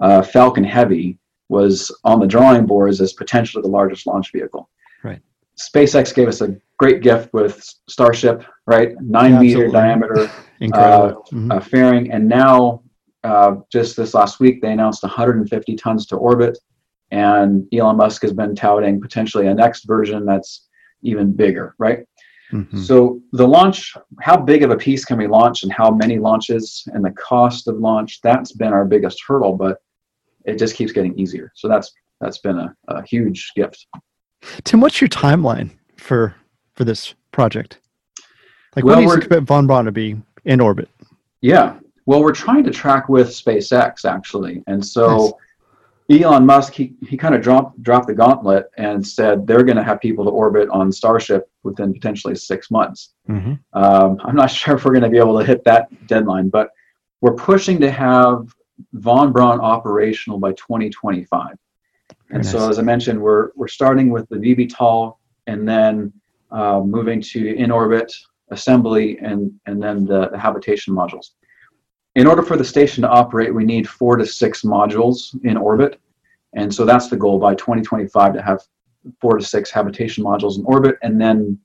uh, 0.00 0.22
Falcon 0.22 0.64
Heavy, 0.64 1.18
was 1.48 1.94
on 2.04 2.18
the 2.18 2.26
drawing 2.26 2.64
boards 2.64 3.00
as 3.00 3.12
potentially 3.12 3.60
the 3.60 3.68
largest 3.68 4.06
launch 4.06 4.32
vehicle. 4.32 4.70
Right. 5.04 5.20
SpaceX 5.58 6.14
gave 6.14 6.28
us 6.28 6.40
a 6.40 6.56
great 6.78 7.02
gift 7.02 7.34
with 7.34 7.62
Starship, 7.88 8.44
right? 8.66 8.98
Nine 9.00 9.34
yeah, 9.34 9.40
meter 9.40 9.68
diameter 9.68 10.30
Incredible. 10.62 11.24
Uh, 11.26 11.34
mm-hmm. 11.34 11.52
uh, 11.52 11.60
fairing, 11.60 12.12
and 12.12 12.28
now 12.28 12.82
uh, 13.24 13.56
just 13.70 13.96
this 13.96 14.14
last 14.14 14.40
week 14.40 14.60
they 14.60 14.72
announced 14.72 15.02
150 15.02 15.76
tons 15.76 16.06
to 16.06 16.16
orbit, 16.16 16.58
and 17.10 17.66
Elon 17.72 17.96
Musk 17.96 18.22
has 18.22 18.32
been 18.32 18.54
touting 18.54 19.00
potentially 19.00 19.46
a 19.46 19.54
next 19.54 19.84
version 19.84 20.24
that's 20.24 20.68
even 21.02 21.32
bigger, 21.32 21.74
right? 21.78 22.00
Mm-hmm. 22.52 22.80
So 22.80 23.20
the 23.32 23.46
launch, 23.46 23.94
how 24.20 24.36
big 24.36 24.62
of 24.62 24.70
a 24.70 24.76
piece 24.76 25.04
can 25.04 25.18
we 25.18 25.26
launch, 25.26 25.62
and 25.62 25.72
how 25.72 25.90
many 25.90 26.18
launches, 26.18 26.86
and 26.92 27.04
the 27.04 27.12
cost 27.12 27.68
of 27.68 27.76
launch, 27.76 28.20
that's 28.22 28.52
been 28.52 28.72
our 28.72 28.84
biggest 28.84 29.22
hurdle, 29.26 29.56
but 29.56 29.78
it 30.44 30.58
just 30.58 30.76
keeps 30.76 30.92
getting 30.92 31.18
easier. 31.18 31.52
So 31.54 31.68
that's 31.68 31.92
that's 32.20 32.38
been 32.38 32.58
a, 32.58 32.74
a 32.88 33.02
huge 33.04 33.52
gift. 33.56 33.86
Tim, 34.64 34.80
what's 34.80 35.00
your 35.00 35.08
timeline 35.08 35.70
for 35.96 36.34
for 36.74 36.84
this 36.84 37.14
project? 37.30 37.78
Like, 38.76 38.84
well, 38.84 38.96
when 38.96 39.06
do 39.06 39.10
you 39.12 39.16
expect 39.16 39.42
Von 39.42 39.66
Braun 39.66 39.84
to 39.84 39.92
be 39.92 40.16
in 40.44 40.60
orbit? 40.60 40.88
Yeah, 41.40 41.78
well, 42.06 42.22
we're 42.22 42.32
trying 42.32 42.64
to 42.64 42.70
track 42.70 43.08
with 43.08 43.28
SpaceX 43.28 44.04
actually, 44.04 44.62
and 44.66 44.84
so 44.84 45.38
nice. 46.08 46.22
Elon 46.22 46.44
Musk 46.44 46.72
he, 46.74 46.94
he 47.06 47.16
kind 47.16 47.34
of 47.34 47.42
dropped 47.42 47.82
dropped 47.82 48.06
the 48.06 48.14
gauntlet 48.14 48.66
and 48.76 49.06
said 49.06 49.46
they're 49.46 49.62
going 49.62 49.76
to 49.76 49.84
have 49.84 50.00
people 50.00 50.24
to 50.24 50.30
orbit 50.30 50.68
on 50.70 50.90
Starship 50.90 51.50
within 51.62 51.92
potentially 51.92 52.34
six 52.34 52.70
months. 52.70 53.14
Mm-hmm. 53.28 53.54
Um, 53.72 54.20
I'm 54.24 54.36
not 54.36 54.50
sure 54.50 54.76
if 54.76 54.84
we're 54.84 54.92
going 54.92 55.04
to 55.04 55.10
be 55.10 55.18
able 55.18 55.38
to 55.38 55.44
hit 55.44 55.64
that 55.64 55.88
deadline, 56.06 56.48
but 56.48 56.70
we're 57.20 57.34
pushing 57.34 57.80
to 57.80 57.90
have 57.90 58.52
Von 58.94 59.32
Braun 59.32 59.60
operational 59.60 60.38
by 60.38 60.52
2025. 60.52 61.46
Very 61.46 61.56
and 62.30 62.42
nice. 62.42 62.50
so, 62.50 62.68
as 62.68 62.78
I 62.78 62.82
mentioned, 62.82 63.20
we're 63.20 63.50
we're 63.54 63.68
starting 63.68 64.10
with 64.10 64.28
the 64.28 64.36
VTOL 64.36 65.16
and 65.46 65.68
then 65.68 66.12
uh, 66.50 66.80
moving 66.80 67.20
to 67.20 67.54
in 67.54 67.70
orbit 67.70 68.12
assembly 68.50 69.18
and 69.18 69.52
and 69.66 69.82
then 69.82 70.04
the, 70.04 70.28
the 70.28 70.38
habitation 70.38 70.94
modules. 70.94 71.30
In 72.14 72.26
order 72.26 72.42
for 72.42 72.56
the 72.56 72.64
station 72.64 73.02
to 73.02 73.08
operate, 73.08 73.54
we 73.54 73.64
need 73.64 73.88
four 73.88 74.16
to 74.16 74.26
six 74.26 74.62
modules 74.62 75.34
in 75.44 75.56
orbit, 75.56 76.00
and 76.54 76.72
so 76.72 76.84
that's 76.84 77.08
the 77.08 77.16
goal 77.16 77.38
by 77.38 77.54
2025 77.54 78.34
to 78.34 78.42
have 78.42 78.60
four 79.20 79.38
to 79.38 79.44
six 79.44 79.70
habitation 79.70 80.22
modules 80.22 80.58
in 80.58 80.64
orbit, 80.64 80.96
and 81.02 81.20
then 81.20 81.58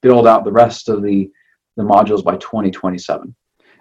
build 0.00 0.26
out 0.26 0.44
the 0.44 0.52
rest 0.52 0.88
of 0.88 1.02
the 1.02 1.30
the 1.76 1.82
modules 1.82 2.22
by 2.22 2.36
2027. 2.36 3.34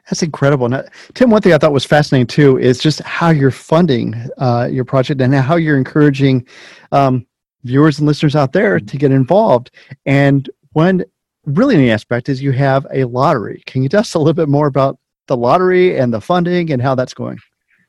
That's 0.05 0.23
incredible. 0.23 0.69
Now, 0.69 0.83
Tim, 1.13 1.29
one 1.29 1.41
thing 1.41 1.53
I 1.53 1.57
thought 1.57 1.73
was 1.73 1.85
fascinating 1.85 2.27
too 2.27 2.57
is 2.57 2.79
just 2.79 3.01
how 3.01 3.29
you're 3.29 3.51
funding 3.51 4.15
uh, 4.37 4.67
your 4.71 4.85
project 4.85 5.21
and 5.21 5.33
how 5.33 5.55
you're 5.55 5.77
encouraging 5.77 6.47
um, 6.91 7.25
viewers 7.63 7.99
and 7.99 8.07
listeners 8.07 8.35
out 8.35 8.53
there 8.53 8.79
to 8.79 8.97
get 8.97 9.11
involved. 9.11 9.71
And 10.05 10.49
one 10.73 11.03
really 11.45 11.77
neat 11.77 11.91
aspect 11.91 12.29
is 12.29 12.41
you 12.41 12.51
have 12.51 12.87
a 12.91 13.03
lottery. 13.05 13.63
Can 13.65 13.83
you 13.83 13.89
tell 13.89 14.01
us 14.01 14.13
a 14.13 14.19
little 14.19 14.33
bit 14.33 14.49
more 14.49 14.67
about 14.67 14.97
the 15.27 15.37
lottery 15.37 15.97
and 15.97 16.13
the 16.13 16.21
funding 16.21 16.71
and 16.71 16.81
how 16.81 16.95
that's 16.95 17.13
going? 17.13 17.39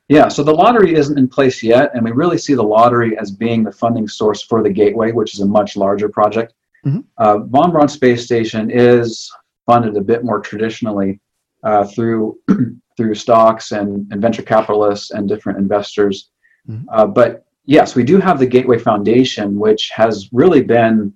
Yeah, 0.08 0.28
so 0.28 0.42
the 0.42 0.52
lottery 0.52 0.94
isn't 0.94 1.16
in 1.16 1.28
place 1.28 1.62
yet, 1.62 1.92
and 1.94 2.04
we 2.04 2.10
really 2.10 2.36
see 2.36 2.54
the 2.54 2.62
lottery 2.62 3.16
as 3.18 3.30
being 3.30 3.64
the 3.64 3.72
funding 3.72 4.06
source 4.06 4.42
for 4.42 4.62
the 4.62 4.70
Gateway, 4.70 5.12
which 5.12 5.34
is 5.34 5.40
a 5.40 5.46
much 5.46 5.76
larger 5.76 6.08
project. 6.08 6.52
Mm-hmm. 6.84 7.00
Uh, 7.16 7.38
Von 7.38 7.70
Braun 7.70 7.88
Space 7.88 8.24
Station 8.24 8.70
is 8.70 9.32
funded 9.64 9.96
a 9.96 10.00
bit 10.00 10.24
more 10.24 10.40
traditionally 10.40 11.20
uh, 11.62 11.84
through 11.84 12.38
through 12.96 13.14
stocks 13.14 13.72
and, 13.72 14.06
and 14.12 14.20
venture 14.20 14.42
capitalists 14.42 15.12
and 15.12 15.28
different 15.28 15.58
investors. 15.58 16.30
Mm-hmm. 16.68 16.88
Uh, 16.90 17.06
but 17.06 17.46
yes, 17.64 17.94
we 17.94 18.04
do 18.04 18.18
have 18.18 18.38
the 18.38 18.46
Gateway 18.46 18.78
Foundation, 18.78 19.58
which 19.58 19.90
has 19.90 20.28
really 20.32 20.62
been 20.62 21.14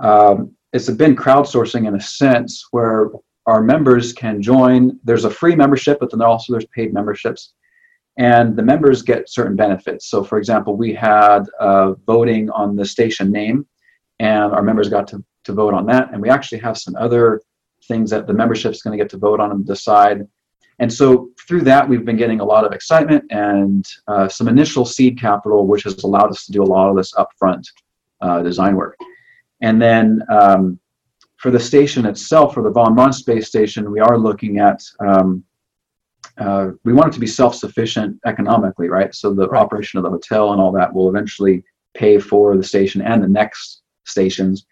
um, 0.00 0.52
it's 0.72 0.90
been 0.90 1.14
crowdsourcing 1.14 1.86
in 1.86 1.94
a 1.94 2.00
sense 2.00 2.66
where 2.72 3.10
our 3.46 3.62
members 3.62 4.12
can 4.12 4.40
join. 4.40 4.98
There's 5.04 5.24
a 5.24 5.30
free 5.30 5.54
membership, 5.54 5.98
but 6.00 6.10
then 6.10 6.22
also 6.22 6.52
there's 6.52 6.66
paid 6.66 6.94
memberships, 6.94 7.54
and 8.18 8.56
the 8.56 8.62
members 8.62 9.02
get 9.02 9.28
certain 9.28 9.56
benefits. 9.56 10.08
So, 10.08 10.24
for 10.24 10.38
example, 10.38 10.76
we 10.76 10.94
had 10.94 11.44
uh, 11.60 11.92
voting 12.06 12.50
on 12.50 12.76
the 12.76 12.84
station 12.84 13.30
name, 13.30 13.66
and 14.18 14.52
our 14.52 14.62
members 14.62 14.88
got 14.88 15.08
to 15.08 15.24
to 15.44 15.52
vote 15.52 15.74
on 15.74 15.86
that. 15.86 16.12
And 16.12 16.20
we 16.20 16.30
actually 16.30 16.58
have 16.58 16.76
some 16.76 16.96
other 16.96 17.42
things 17.86 18.10
that 18.10 18.26
the 18.26 18.32
membership 18.32 18.72
is 18.72 18.82
going 18.82 18.96
to 18.96 19.02
get 19.02 19.10
to 19.10 19.18
vote 19.18 19.40
on 19.40 19.50
and 19.50 19.66
decide. 19.66 20.26
And 20.78 20.92
so 20.92 21.30
through 21.46 21.62
that, 21.62 21.88
we've 21.88 22.04
been 22.04 22.16
getting 22.16 22.40
a 22.40 22.44
lot 22.44 22.64
of 22.64 22.72
excitement 22.72 23.24
and 23.30 23.84
uh, 24.08 24.28
some 24.28 24.48
initial 24.48 24.84
seed 24.84 25.20
capital, 25.20 25.66
which 25.66 25.84
has 25.84 26.02
allowed 26.02 26.30
us 26.30 26.46
to 26.46 26.52
do 26.52 26.62
a 26.62 26.64
lot 26.64 26.88
of 26.88 26.96
this 26.96 27.12
upfront 27.14 27.64
uh, 28.20 28.42
design 28.42 28.74
work. 28.74 28.96
And 29.60 29.80
then 29.80 30.22
um, 30.30 30.80
for 31.44 31.50
the 31.50 31.60
station 31.60 32.06
itself, 32.06 32.54
for 32.54 32.62
the 32.62 32.70
Von 32.70 32.94
Braun 32.94 33.12
space 33.12 33.48
station, 33.48 33.92
we 33.92 34.00
are 34.00 34.16
looking 34.16 34.60
at 34.60 34.82
um, 34.98 35.44
uh, 36.38 36.70
we 36.84 36.94
want 36.94 37.08
it 37.08 37.12
to 37.12 37.20
be 37.20 37.26
self-sufficient 37.26 38.18
economically, 38.24 38.88
right? 38.88 39.14
So 39.14 39.34
the 39.34 39.46
right. 39.48 39.60
operation 39.60 39.98
of 39.98 40.04
the 40.04 40.10
hotel 40.10 40.52
and 40.52 40.60
all 40.62 40.72
that 40.72 40.94
will 40.94 41.10
eventually 41.10 41.62
pay 41.92 42.18
for 42.18 42.56
the 42.56 42.64
station 42.64 43.02
and 43.02 43.22
the 43.22 43.28
next 43.28 43.82
stations. 44.04 44.64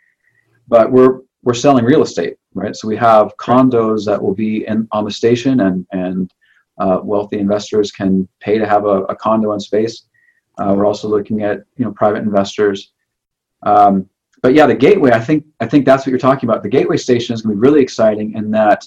But 0.66 0.90
we're 0.90 1.20
we're 1.42 1.52
selling 1.52 1.84
real 1.84 2.00
estate, 2.00 2.36
right? 2.54 2.74
So 2.74 2.88
we 2.88 2.96
have 2.96 3.36
condos 3.36 4.06
that 4.06 4.22
will 4.22 4.34
be 4.34 4.66
in 4.66 4.88
on 4.92 5.04
the 5.04 5.10
station, 5.10 5.60
and 5.60 5.86
and 5.92 6.32
uh, 6.78 7.00
wealthy 7.04 7.38
investors 7.38 7.92
can 7.92 8.26
pay 8.40 8.56
to 8.56 8.66
have 8.66 8.86
a, 8.86 9.02
a 9.12 9.14
condo 9.14 9.52
in 9.52 9.60
space. 9.60 10.06
Uh, 10.56 10.72
we're 10.74 10.86
also 10.86 11.06
looking 11.06 11.42
at 11.42 11.64
you 11.76 11.84
know 11.84 11.92
private 11.92 12.22
investors. 12.22 12.92
Um, 13.62 14.08
but 14.42 14.54
yeah, 14.54 14.66
the 14.66 14.74
gateway. 14.74 15.12
I 15.12 15.20
think 15.20 15.46
I 15.60 15.66
think 15.66 15.86
that's 15.86 16.04
what 16.04 16.10
you're 16.10 16.18
talking 16.18 16.48
about. 16.48 16.62
The 16.62 16.68
gateway 16.68 16.96
station 16.96 17.32
is 17.32 17.42
going 17.42 17.54
to 17.56 17.60
be 17.60 17.68
really 17.68 17.80
exciting 17.80 18.34
in 18.34 18.50
that 18.50 18.86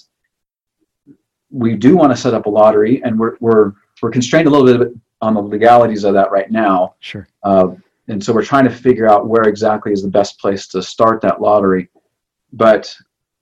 we 1.50 1.74
do 1.74 1.96
want 1.96 2.12
to 2.12 2.16
set 2.16 2.34
up 2.34 2.46
a 2.46 2.50
lottery, 2.50 3.02
and 3.02 3.18
we're 3.18 3.36
we're 3.40 3.72
we're 4.02 4.10
constrained 4.10 4.46
a 4.46 4.50
little 4.50 4.78
bit 4.78 4.94
on 5.22 5.32
the 5.32 5.40
legalities 5.40 6.04
of 6.04 6.12
that 6.12 6.30
right 6.30 6.50
now. 6.50 6.94
Sure. 7.00 7.26
Uh, 7.42 7.68
and 8.08 8.22
so 8.22 8.32
we're 8.32 8.44
trying 8.44 8.64
to 8.64 8.70
figure 8.70 9.08
out 9.08 9.26
where 9.26 9.44
exactly 9.44 9.92
is 9.92 10.02
the 10.02 10.08
best 10.08 10.38
place 10.38 10.68
to 10.68 10.82
start 10.82 11.20
that 11.22 11.40
lottery. 11.40 11.88
But 12.52 12.94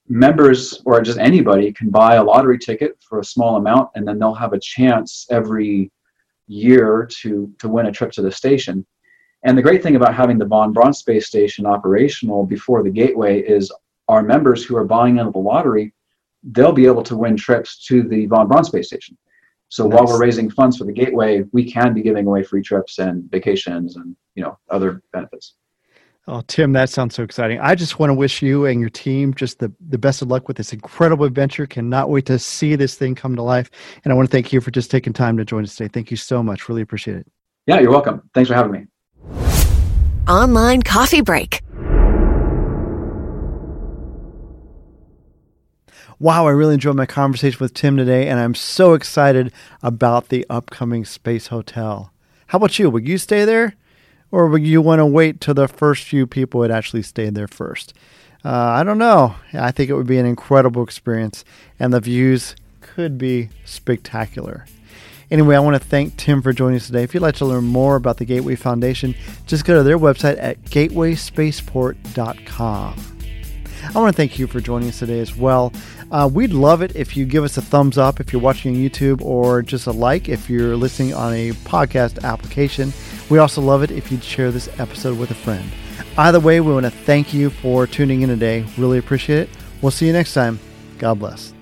members 0.09 0.81
or 0.85 1.01
just 1.01 1.19
anybody 1.19 1.73
can 1.73 1.91
buy 1.91 2.15
a 2.15 2.23
lottery 2.23 2.59
ticket 2.59 2.97
for 3.07 3.19
a 3.19 3.25
small 3.25 3.57
amount, 3.57 3.91
and 3.97 4.07
then 4.07 4.21
they'll 4.21 4.35
have 4.35 4.53
a 4.53 4.61
chance 4.61 5.27
every 5.31 5.91
year 6.47 7.09
to 7.23 7.53
to 7.59 7.69
win 7.69 7.87
a 7.87 7.93
trip 7.93 8.13
to 8.13 8.23
the 8.23 8.31
station. 8.31 8.87
And 9.45 9.57
the 9.57 9.63
great 9.63 9.83
thing 9.83 9.97
about 9.97 10.15
having 10.15 10.39
the 10.39 10.47
Von 10.47 10.73
Braun 10.73 10.95
space 10.95 11.27
station 11.27 11.67
operational 11.67 12.45
before 12.45 12.83
the 12.83 12.91
gateway 12.91 13.41
is 13.41 13.71
our 14.09 14.23
members 14.23 14.65
who 14.65 14.77
are 14.77 14.85
buying 14.85 15.19
into 15.19 15.33
the 15.33 15.39
lottery, 15.39 15.93
they'll 16.43 16.73
be 16.73 16.87
able 16.87 17.03
to 17.05 17.17
win 17.17 17.37
trips 17.37 17.85
to 17.87 18.03
the 18.03 18.27
Von 18.27 18.49
Braun 18.49 18.65
space 18.65 18.89
station. 18.89 19.17
So 19.69 19.87
nice. 19.87 19.99
while 19.99 20.07
we're 20.07 20.21
raising 20.21 20.51
funds 20.51 20.79
for 20.79 20.85
the 20.85 20.93
gateway, 20.93 21.45
we 21.53 21.71
can 21.71 21.95
be 21.95 22.03
giving 22.03 22.27
away 22.27 22.43
free 22.43 22.63
trips 22.63 22.99
and 22.99 23.31
vacations 23.31 23.97
and 23.97 24.17
you 24.35 24.43
know 24.43 24.59
other 24.71 25.03
benefits. 25.13 25.55
Oh, 26.27 26.43
Tim, 26.47 26.73
that 26.73 26.89
sounds 26.89 27.15
so 27.15 27.23
exciting. 27.23 27.61
I 27.61 27.75
just 27.75 27.99
want 27.99 28.09
to 28.09 28.15
wish 28.15 28.41
you 28.41 28.65
and 28.65 28.81
your 28.81 28.89
team 28.89 29.35
just 29.35 29.59
the, 29.59 29.71
the 29.91 29.99
best 29.99 30.23
of 30.23 30.29
luck 30.29 30.49
with 30.49 30.57
this 30.57 30.73
incredible 30.73 31.27
adventure. 31.27 31.67
Cannot 31.67 32.09
wait 32.09 32.25
to 32.27 32.39
see 32.39 32.77
this 32.77 32.95
thing 32.95 33.15
come 33.15 33.37
to 33.37 33.43
life. 33.43 33.71
And 34.05 34.13
I 34.13 34.17
want 34.17 34.31
to 34.31 34.33
thank 34.33 34.51
you 34.51 34.63
for 34.63 34.71
just 34.71 34.91
taking 34.91 35.13
time 35.13 35.37
to 35.37 35.45
join 35.45 35.65
us 35.65 35.77
today. 35.77 35.91
Thank 35.93 36.11
you 36.11 36.17
so 36.17 36.43
much. 36.43 36.67
Really 36.67 36.81
appreciate 36.81 37.19
it. 37.19 37.27
Yeah, 37.67 37.81
you're 37.81 37.91
welcome. 37.91 38.23
Thanks 38.33 38.49
for 38.49 38.55
having 38.55 38.73
me. 38.73 38.87
Online 40.29 40.83
coffee 40.83 41.21
break. 41.21 41.61
Wow, 46.21 46.47
I 46.47 46.53
really 46.53 46.75
enjoyed 46.75 46.97
my 46.97 47.07
conversation 47.07 47.59
with 47.61 47.75
Tim 47.75 47.97
today, 47.97 48.29
and 48.29 48.39
I'm 48.39 48.55
so 48.55 48.95
excited 48.95 49.53
about 49.83 50.29
the 50.29 50.47
upcoming 50.49 51.05
Space 51.05 51.49
Hotel. 51.49 52.13
How 52.47 52.59
about 52.59 52.79
you? 52.79 52.89
Would 52.89 53.09
you 53.09 53.19
stay 53.19 53.45
there? 53.45 53.75
Or 54.31 54.47
would 54.47 54.67
you 54.67 54.81
want 54.81 55.01
to 55.01 55.07
wait 55.07 55.41
till 55.41 55.55
the 55.55 55.69
first 55.69 56.05
few 56.05 56.27
people 56.27 56.63
had 56.63 56.71
actually 56.71 57.03
stayed 57.03 57.35
there 57.35 57.49
first? 57.49 57.95
Uh, 58.45 58.49
I 58.51 58.85
don't 58.85 58.99
know. 58.99 59.35
I 59.53 59.71
think 59.71 59.91
it 59.91 59.95
would 59.95 60.07
be 60.07 60.19
an 60.19 60.27
incredible 60.27 60.83
experience, 60.83 61.45
and 61.79 61.93
the 61.93 62.01
views 62.01 62.55
could 62.81 63.19
be 63.19 63.49
spectacular. 63.65 64.67
Anyway, 65.31 65.57
I 65.57 65.61
want 65.61 65.81
to 65.81 65.89
thank 65.89 66.17
Tim 66.17 66.43
for 66.43 66.53
joining 66.53 66.77
us 66.77 66.87
today. 66.87 67.03
If 67.03 67.15
you'd 67.15 67.23
like 67.23 67.37
to 67.37 67.45
learn 67.45 67.65
more 67.65 67.97
about 67.97 68.19
the 68.19 68.25
Gateway 68.25 68.57
Foundation, 68.57 69.15
just 69.47 69.65
go 69.65 69.75
to 69.75 69.83
their 69.83 69.99
website 69.99 70.37
at 70.39 70.63
gatewayspaceport.com. 70.65 72.95
I 73.95 73.99
want 73.99 74.15
to 74.15 74.17
thank 74.17 74.39
you 74.39 74.47
for 74.47 74.61
joining 74.61 74.89
us 74.89 74.99
today 74.99 75.21
as 75.21 75.37
well. 75.37 75.73
Uh, 76.11 76.29
we'd 76.33 76.53
love 76.53 76.83
it 76.83 76.95
if 76.97 77.17
you 77.17 77.25
give 77.25 77.45
us 77.45 77.57
a 77.57 77.63
thumbs 77.63 77.99
up 77.99 78.21
if 78.21 78.33
you're 78.33 78.43
watching 78.43 78.75
on 78.75 78.81
YouTube 78.81 79.21
or 79.21 79.63
just 79.63 79.87
a 79.87 79.93
like 79.93 80.29
if 80.29 80.49
you're 80.49 80.77
listening 80.77 81.15
on 81.15 81.33
a 81.33 81.53
podcast 81.53 82.23
application. 82.23 82.93
We 83.31 83.39
also 83.39 83.61
love 83.61 83.83
it 83.83 83.91
if 83.91 84.13
you'd 84.13 84.25
share 84.25 84.51
this 84.51 84.69
episode 84.79 85.19
with 85.19 85.31
a 85.31 85.35
friend. 85.35 85.71
Either 86.17 86.41
way, 86.41 86.61
we 86.61 86.73
want 86.73 86.85
to 86.85 86.91
thank 86.91 87.35
you 87.35 87.51
for 87.51 87.87
tuning 87.87 88.23
in 88.23 88.29
today. 88.29 88.65
Really 88.79 88.99
appreciate 88.99 89.41
it. 89.41 89.51
We'll 89.83 89.91
see 89.91 90.07
you 90.07 90.13
next 90.13 90.35
time. 90.35 90.61
God 90.99 91.19
bless. 91.19 91.54